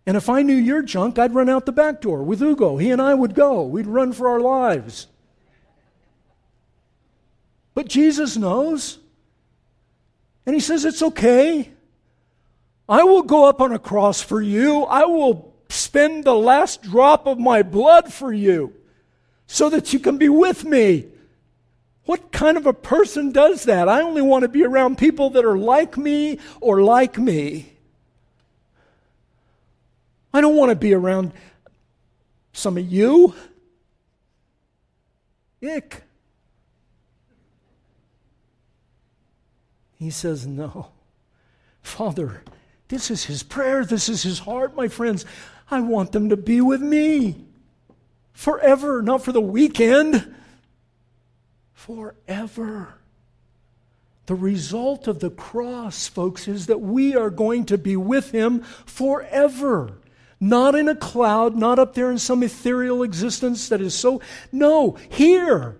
And 0.06 0.16
if 0.16 0.28
I 0.28 0.42
knew 0.42 0.54
your 0.54 0.82
junk, 0.82 1.18
I'd 1.18 1.34
run 1.34 1.48
out 1.48 1.66
the 1.66 1.72
back 1.72 2.00
door 2.00 2.22
with 2.22 2.40
Hugo. 2.40 2.76
He 2.76 2.90
and 2.90 3.02
I 3.02 3.14
would 3.14 3.34
go. 3.34 3.62
We'd 3.62 3.86
run 3.86 4.12
for 4.12 4.28
our 4.28 4.40
lives. 4.40 5.08
But 7.76 7.88
Jesus 7.88 8.38
knows. 8.38 8.98
And 10.46 10.54
he 10.54 10.60
says, 10.60 10.86
It's 10.86 11.02
okay. 11.02 11.70
I 12.88 13.04
will 13.04 13.22
go 13.22 13.44
up 13.44 13.60
on 13.60 13.72
a 13.72 13.78
cross 13.78 14.22
for 14.22 14.40
you. 14.40 14.84
I 14.84 15.04
will 15.04 15.54
spend 15.68 16.24
the 16.24 16.34
last 16.34 16.82
drop 16.82 17.26
of 17.26 17.38
my 17.38 17.62
blood 17.62 18.14
for 18.14 18.32
you 18.32 18.72
so 19.46 19.68
that 19.68 19.92
you 19.92 19.98
can 19.98 20.16
be 20.16 20.30
with 20.30 20.64
me. 20.64 21.08
What 22.06 22.32
kind 22.32 22.56
of 22.56 22.64
a 22.64 22.72
person 22.72 23.30
does 23.30 23.64
that? 23.64 23.90
I 23.90 24.00
only 24.00 24.22
want 24.22 24.42
to 24.42 24.48
be 24.48 24.64
around 24.64 24.96
people 24.96 25.28
that 25.30 25.44
are 25.44 25.58
like 25.58 25.98
me 25.98 26.38
or 26.62 26.82
like 26.82 27.18
me. 27.18 27.74
I 30.32 30.40
don't 30.40 30.56
want 30.56 30.70
to 30.70 30.76
be 30.76 30.94
around 30.94 31.32
some 32.54 32.78
of 32.78 32.90
you. 32.90 33.34
Ick. 35.62 36.05
He 39.96 40.10
says, 40.10 40.46
No. 40.46 40.88
Father, 41.82 42.42
this 42.88 43.10
is 43.10 43.24
his 43.24 43.42
prayer. 43.42 43.84
This 43.84 44.08
is 44.08 44.22
his 44.22 44.40
heart, 44.40 44.76
my 44.76 44.88
friends. 44.88 45.24
I 45.70 45.80
want 45.80 46.12
them 46.12 46.28
to 46.28 46.36
be 46.36 46.60
with 46.60 46.80
me 46.80 47.46
forever, 48.32 49.02
not 49.02 49.24
for 49.24 49.32
the 49.32 49.40
weekend, 49.40 50.34
forever. 51.72 52.94
The 54.26 54.34
result 54.34 55.08
of 55.08 55.20
the 55.20 55.30
cross, 55.30 56.08
folks, 56.08 56.48
is 56.48 56.66
that 56.66 56.80
we 56.80 57.14
are 57.16 57.30
going 57.30 57.64
to 57.66 57.78
be 57.78 57.96
with 57.96 58.32
him 58.32 58.62
forever. 58.84 59.98
Not 60.38 60.74
in 60.74 60.88
a 60.88 60.96
cloud, 60.96 61.56
not 61.56 61.78
up 61.78 61.94
there 61.94 62.10
in 62.10 62.18
some 62.18 62.42
ethereal 62.42 63.02
existence 63.02 63.68
that 63.68 63.80
is 63.80 63.94
so. 63.94 64.20
No, 64.52 64.98
here. 65.08 65.78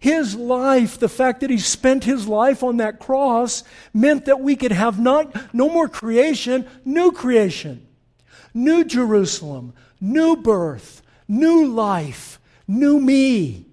His 0.00 0.34
life, 0.34 0.98
the 0.98 1.10
fact 1.10 1.40
that 1.40 1.50
he 1.50 1.58
spent 1.58 2.04
his 2.04 2.26
life 2.26 2.62
on 2.62 2.78
that 2.78 2.98
cross, 2.98 3.62
meant 3.92 4.24
that 4.24 4.40
we 4.40 4.56
could 4.56 4.72
have 4.72 4.98
not, 4.98 5.54
no 5.54 5.68
more 5.68 5.88
creation, 5.88 6.66
new 6.86 7.12
creation, 7.12 7.86
new 8.54 8.82
Jerusalem, 8.82 9.74
new 10.00 10.36
birth, 10.36 11.02
new 11.28 11.66
life, 11.66 12.40
new 12.66 12.98
me. 12.98 13.66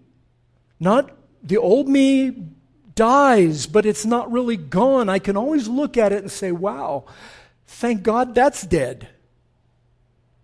Not 0.82 1.12
the 1.42 1.58
old 1.58 1.88
me 1.88 2.50
dies, 2.94 3.66
but 3.66 3.86
it's 3.86 4.06
not 4.06 4.30
really 4.30 4.58
gone. 4.58 5.08
I 5.08 5.20
can 5.20 5.38
always 5.38 5.70
look 5.70 5.96
at 5.96 6.12
it 6.12 6.24
and 6.24 6.32
say, 6.32 6.52
wow, 6.52 7.06
thank 7.68 8.04
God 8.04 8.36
that's 8.36 8.64
dead. 8.64 9.08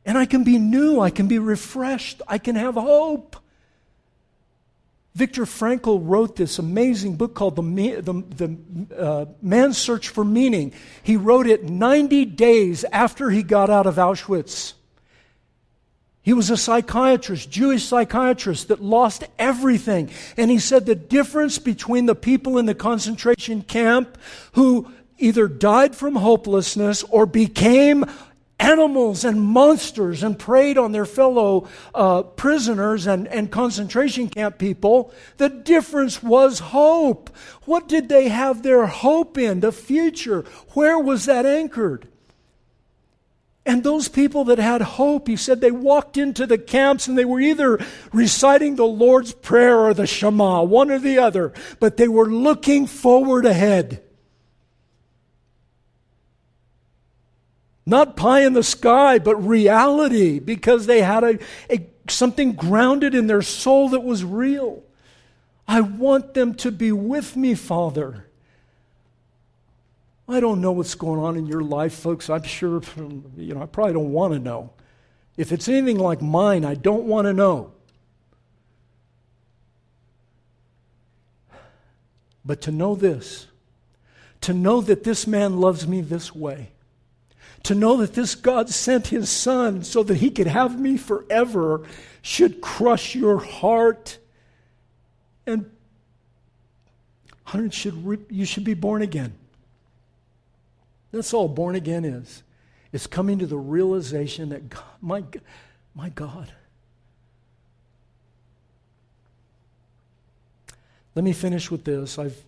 And 0.05 0.17
I 0.17 0.25
can 0.25 0.45
be 0.45 0.57
new, 0.57 1.01
I 1.01 1.09
can 1.09 1.27
be 1.27 1.39
refreshed, 1.39 2.21
I 2.25 2.37
can 2.37 2.55
have 2.55 2.75
hope. 2.75 3.35
Viktor 5.15 5.45
Frankl 5.45 5.99
wrote 6.01 6.35
this 6.35 6.57
amazing 6.57 7.15
book 7.15 7.35
called 7.35 7.55
The, 7.55 7.61
the, 8.01 8.13
the 8.13 8.97
uh, 8.97 9.25
Man's 9.41 9.77
Search 9.77 10.09
for 10.09 10.25
Meaning. 10.25 10.73
He 11.03 11.17
wrote 11.17 11.45
it 11.45 11.63
90 11.65 12.25
days 12.25 12.83
after 12.91 13.29
he 13.29 13.43
got 13.43 13.69
out 13.69 13.85
of 13.85 13.95
Auschwitz. 13.95 14.73
He 16.23 16.33
was 16.33 16.49
a 16.49 16.57
psychiatrist, 16.57 17.51
Jewish 17.51 17.83
psychiatrist 17.83 18.69
that 18.69 18.81
lost 18.81 19.25
everything. 19.37 20.09
And 20.37 20.49
he 20.49 20.57
said 20.57 20.85
the 20.85 20.95
difference 20.95 21.59
between 21.59 22.05
the 22.05 22.15
people 22.15 22.57
in 22.57 22.65
the 22.65 22.73
concentration 22.73 23.61
camp 23.61 24.17
who 24.53 24.91
either 25.19 25.47
died 25.47 25.95
from 25.95 26.15
hopelessness 26.15 27.03
or 27.03 27.25
became 27.25 28.05
animals 28.59 29.25
and 29.25 29.41
monsters 29.41 30.23
and 30.23 30.37
preyed 30.37 30.77
on 30.77 30.91
their 30.91 31.05
fellow 31.05 31.67
uh, 31.93 32.23
prisoners 32.23 33.07
and, 33.07 33.27
and 33.27 33.51
concentration 33.51 34.29
camp 34.29 34.57
people. 34.57 35.13
The 35.37 35.49
difference 35.49 36.23
was 36.23 36.59
hope. 36.59 37.29
What 37.65 37.87
did 37.87 38.09
they 38.09 38.29
have 38.29 38.63
their 38.63 38.85
hope 38.85 39.37
in? 39.37 39.59
The 39.59 39.71
future. 39.71 40.45
Where 40.73 40.97
was 40.97 41.25
that 41.25 41.45
anchored? 41.45 42.07
And 43.65 43.81
those 43.81 44.09
people 44.09 44.43
that 44.45 44.59
had 44.59 44.81
hope, 44.81 45.27
he 45.27 45.37
said, 45.37 45.61
they 45.61 45.71
walked 45.71 46.17
into 46.17 46.45
the 46.45 46.57
camps 46.57 47.07
and 47.07 47.17
they 47.17 47.23
were 47.23 47.39
either 47.39 47.79
reciting 48.11 48.75
the 48.75 48.85
Lord's 48.85 49.31
Prayer 49.31 49.79
or 49.79 49.93
the 49.93 50.05
Shema, 50.05 50.63
one 50.63 50.91
or 50.91 50.99
the 50.99 51.17
other, 51.17 51.53
but 51.79 51.95
they 51.95 52.09
were 52.09 52.29
looking 52.29 52.87
forward 52.87 53.45
ahead. 53.45 54.02
Not 57.85 58.15
pie 58.15 58.41
in 58.41 58.53
the 58.53 58.63
sky, 58.63 59.19
but 59.19 59.35
reality, 59.35 60.39
because 60.39 60.85
they 60.85 61.01
had 61.01 61.23
a, 61.23 61.39
a, 61.69 61.85
something 62.09 62.53
grounded 62.53 63.13
in 63.13 63.27
their 63.27 63.41
soul 63.41 63.89
that 63.89 64.01
was 64.01 64.23
real. 64.23 64.83
I 65.67 65.81
want 65.81 66.33
them 66.33 66.55
to 66.55 66.71
be 66.71 66.91
with 66.91 67.35
me, 67.35 67.55
Father. 67.55 68.27
I 70.27 70.39
don't 70.39 70.61
know 70.61 70.71
what's 70.71 70.95
going 70.95 71.19
on 71.19 71.35
in 71.35 71.45
your 71.45 71.61
life, 71.61 71.93
folks. 71.93 72.29
I'm 72.29 72.43
sure, 72.43 72.81
you 73.35 73.53
know, 73.53 73.61
I 73.61 73.65
probably 73.65 73.93
don't 73.93 74.13
want 74.13 74.33
to 74.33 74.39
know. 74.39 74.71
If 75.35 75.51
it's 75.51 75.67
anything 75.67 75.99
like 75.99 76.21
mine, 76.21 76.63
I 76.63 76.75
don't 76.75 77.03
want 77.03 77.25
to 77.25 77.33
know. 77.33 77.73
But 82.45 82.61
to 82.61 82.71
know 82.71 82.95
this, 82.95 83.47
to 84.41 84.53
know 84.53 84.81
that 84.81 85.03
this 85.03 85.25
man 85.25 85.59
loves 85.59 85.87
me 85.87 86.01
this 86.01 86.35
way, 86.35 86.72
to 87.63 87.75
know 87.75 87.97
that 87.97 88.13
this 88.13 88.35
God 88.35 88.69
sent 88.69 89.07
his 89.07 89.29
son 89.29 89.83
so 89.83 90.03
that 90.03 90.15
he 90.15 90.29
could 90.29 90.47
have 90.47 90.79
me 90.79 90.97
forever 90.97 91.85
should 92.21 92.61
crush 92.61 93.15
your 93.15 93.37
heart. 93.39 94.17
And 95.45 95.69
should 97.71 98.25
you 98.29 98.45
should 98.45 98.63
be 98.63 98.73
born 98.73 99.01
again. 99.01 99.33
That's 101.11 101.33
all 101.33 101.47
born 101.47 101.75
again 101.75 102.05
is. 102.05 102.43
It's 102.91 103.07
coming 103.07 103.39
to 103.39 103.45
the 103.45 103.57
realization 103.57 104.49
that 104.49 104.69
God, 104.69 104.83
my, 105.01 105.23
my 105.95 106.09
God. 106.09 106.51
Let 111.15 111.23
me 111.23 111.33
finish 111.33 111.69
with 111.69 111.83
this. 111.83 112.17
I've 112.17 112.43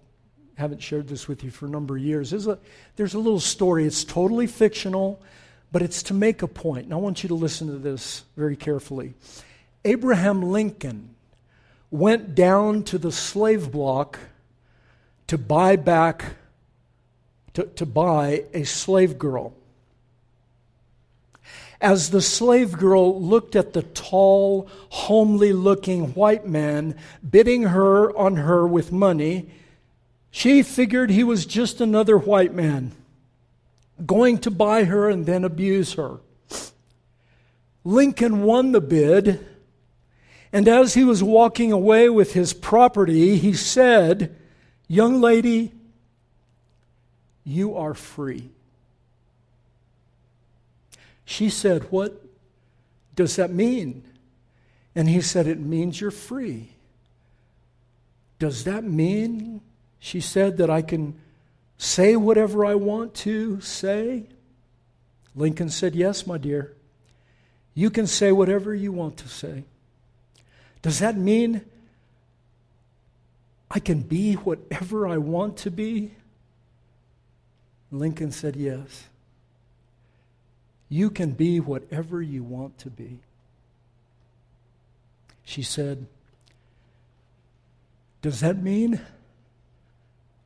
haven't 0.55 0.81
shared 0.81 1.07
this 1.07 1.27
with 1.27 1.43
you 1.43 1.51
for 1.51 1.65
a 1.65 1.69
number 1.69 1.97
of 1.97 2.01
years. 2.01 2.29
There's 2.29 2.47
a, 2.47 2.57
there's 2.95 3.13
a 3.13 3.19
little 3.19 3.39
story. 3.39 3.85
It's 3.85 4.03
totally 4.03 4.47
fictional, 4.47 5.21
but 5.71 5.81
it's 5.81 6.03
to 6.03 6.13
make 6.13 6.41
a 6.41 6.47
point. 6.47 6.85
And 6.85 6.93
I 6.93 6.97
want 6.97 7.23
you 7.23 7.27
to 7.29 7.35
listen 7.35 7.67
to 7.67 7.77
this 7.77 8.23
very 8.37 8.55
carefully. 8.55 9.13
Abraham 9.83 10.41
Lincoln 10.41 11.15
went 11.91 12.35
down 12.35 12.83
to 12.83 12.97
the 12.97 13.11
slave 13.11 13.71
block 13.71 14.19
to 15.27 15.37
buy 15.37 15.75
back, 15.75 16.35
to, 17.53 17.63
to 17.63 17.85
buy 17.85 18.45
a 18.53 18.63
slave 18.63 19.19
girl. 19.19 19.53
As 21.81 22.09
the 22.09 22.21
slave 22.21 22.77
girl 22.77 23.21
looked 23.21 23.55
at 23.55 23.73
the 23.73 23.83
tall, 23.83 24.69
homely 24.89 25.51
looking 25.51 26.13
white 26.13 26.47
man 26.47 26.95
bidding 27.29 27.63
her 27.63 28.15
on 28.17 28.37
her 28.37 28.65
with 28.65 28.91
money, 28.91 29.49
she 30.35 30.61
figured 30.63 31.09
he 31.09 31.23
was 31.23 31.45
just 31.45 31.79
another 31.79 32.17
white 32.17 32.53
man 32.53 32.91
going 34.05 34.37
to 34.37 34.51
buy 34.51 34.83
her 34.83 35.09
and 35.09 35.25
then 35.25 35.45
abuse 35.45 35.93
her. 35.93 36.19
Lincoln 37.85 38.43
won 38.43 38.73
the 38.73 38.81
bid, 38.81 39.47
and 40.51 40.67
as 40.67 40.93
he 40.93 41.05
was 41.05 41.23
walking 41.23 41.71
away 41.71 42.09
with 42.09 42.33
his 42.33 42.51
property, 42.51 43.37
he 43.37 43.53
said, 43.53 44.35
Young 44.89 45.21
lady, 45.21 45.71
you 47.45 47.77
are 47.77 47.93
free. 47.93 48.49
She 51.23 51.49
said, 51.49 51.89
What 51.91 52.21
does 53.15 53.37
that 53.37 53.51
mean? 53.51 54.03
And 54.95 55.07
he 55.07 55.21
said, 55.21 55.47
It 55.47 55.61
means 55.61 56.01
you're 56.01 56.11
free. 56.11 56.71
Does 58.37 58.65
that 58.65 58.83
mean, 58.83 59.61
she 59.99 60.19
said, 60.19 60.57
that 60.57 60.69
I 60.69 60.81
can 60.81 61.19
say 61.77 62.15
whatever 62.15 62.65
I 62.65 62.75
want 62.75 63.13
to 63.15 63.59
say? 63.61 64.25
Lincoln 65.35 65.69
said, 65.69 65.95
Yes, 65.95 66.25
my 66.25 66.37
dear. 66.37 66.73
You 67.73 67.89
can 67.89 68.07
say 68.07 68.31
whatever 68.31 68.73
you 68.73 68.91
want 68.91 69.17
to 69.17 69.27
say. 69.27 69.65
Does 70.81 70.99
that 70.99 71.17
mean 71.17 71.61
I 73.69 73.79
can 73.79 74.01
be 74.01 74.35
whatever 74.35 75.07
I 75.07 75.17
want 75.17 75.57
to 75.57 75.71
be? 75.71 76.11
Lincoln 77.91 78.31
said, 78.31 78.55
Yes. 78.55 79.05
You 80.87 81.09
can 81.09 81.31
be 81.31 81.59
whatever 81.59 82.21
you 82.21 82.43
want 82.43 82.77
to 82.79 82.89
be. 82.89 83.19
She 85.43 85.63
said, 85.63 86.07
Does 88.21 88.39
that 88.39 88.61
mean 88.61 89.01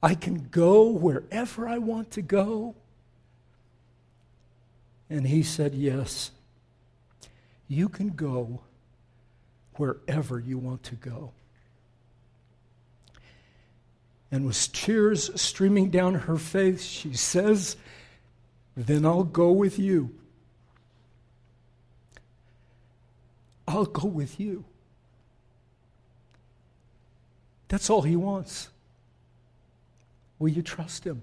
I 0.02 0.16
can 0.16 0.47
go 0.50 0.89
wherever 0.89 1.68
I 1.68 1.78
want 1.78 2.12
to 2.12 2.22
go? 2.22 2.76
And 5.10 5.28
he 5.28 5.43
said, 5.43 5.74
Yes. 5.74 6.32
You 7.68 7.88
can 7.89 8.10
go 8.10 8.62
wherever 9.76 10.39
you 10.39 10.58
want 10.58 10.84
to 10.84 10.95
go. 10.95 11.32
And 14.32 14.45
with 14.45 14.72
tears 14.72 15.30
streaming 15.39 15.89
down 15.89 16.16
her 16.16 16.38
face, 16.38 16.84
she 16.84 17.14
says, 17.14 17.76
Then 18.76 19.06
I'll 19.06 19.24
go 19.24 19.52
with 19.52 19.80
you. 19.80 20.14
I'll 23.68 23.86
go 23.86 24.08
with 24.08 24.39
you. 24.39 24.66
That's 27.68 27.89
all 27.89 28.02
he 28.02 28.16
wants. 28.16 28.70
Will 30.40 30.50
you 30.50 30.62
trust 30.62 31.04
him? 31.04 31.22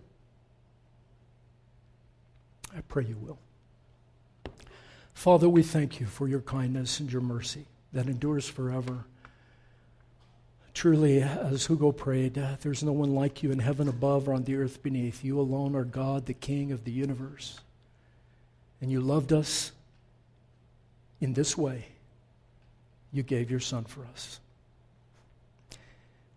I 2.77 2.83
pray 2.83 3.05
you 3.05 3.17
will. 3.17 3.39
Father, 5.15 5.49
we 5.49 5.63
thank 5.63 5.99
you 5.99 6.07
for 6.07 6.29
your 6.29 6.43
kindness 6.43 7.01
and 7.01 7.11
your 7.11 7.23
mercy 7.23 7.65
that 7.95 8.07
endures 8.07 8.47
forever. 8.47 9.05
Truly, 10.75 11.23
as 11.23 11.65
Hugo 11.67 11.91
prayed, 11.91 12.35
there's 12.61 12.83
no 12.83 12.93
one 12.93 13.15
like 13.15 13.43
you 13.43 13.51
in 13.51 13.59
heaven 13.59 13.89
above 13.89 14.29
or 14.29 14.35
on 14.35 14.45
the 14.45 14.57
earth 14.57 14.83
beneath. 14.83 15.25
You 15.25 15.41
alone 15.41 15.75
are 15.75 15.85
God, 15.85 16.27
the 16.27 16.35
King 16.35 16.71
of 16.71 16.85
the 16.85 16.93
universe. 16.93 17.59
And 18.83 18.93
you 18.93 19.01
loved 19.01 19.33
us 19.33 19.73
in 21.19 21.33
this 21.33 21.57
way. 21.57 21.87
You 23.11 23.23
gave 23.23 23.51
your 23.51 23.61
Son 23.61 23.85
for 23.85 24.05
us. 24.13 24.39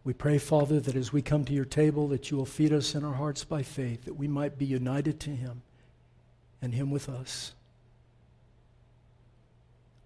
We 0.03 0.13
pray, 0.13 0.37
Father, 0.37 0.79
that 0.79 0.95
as 0.95 1.11
we 1.11 1.21
come 1.21 1.45
to 1.45 1.53
your 1.53 1.65
table, 1.65 2.07
that 2.07 2.31
you 2.31 2.37
will 2.37 2.45
feed 2.45 2.73
us 2.73 2.95
in 2.95 3.03
our 3.03 3.13
hearts 3.13 3.43
by 3.43 3.63
faith, 3.63 4.05
that 4.05 4.15
we 4.15 4.27
might 4.27 4.57
be 4.57 4.65
united 4.65 5.19
to 5.21 5.29
him 5.29 5.61
and 6.61 6.73
him 6.73 6.89
with 6.89 7.09
us. 7.09 7.53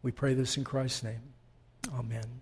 We 0.02 0.12
pray 0.12 0.34
this 0.34 0.58
in 0.58 0.64
Christ's 0.64 1.04
name. 1.04 1.22
Amen. 1.94 2.42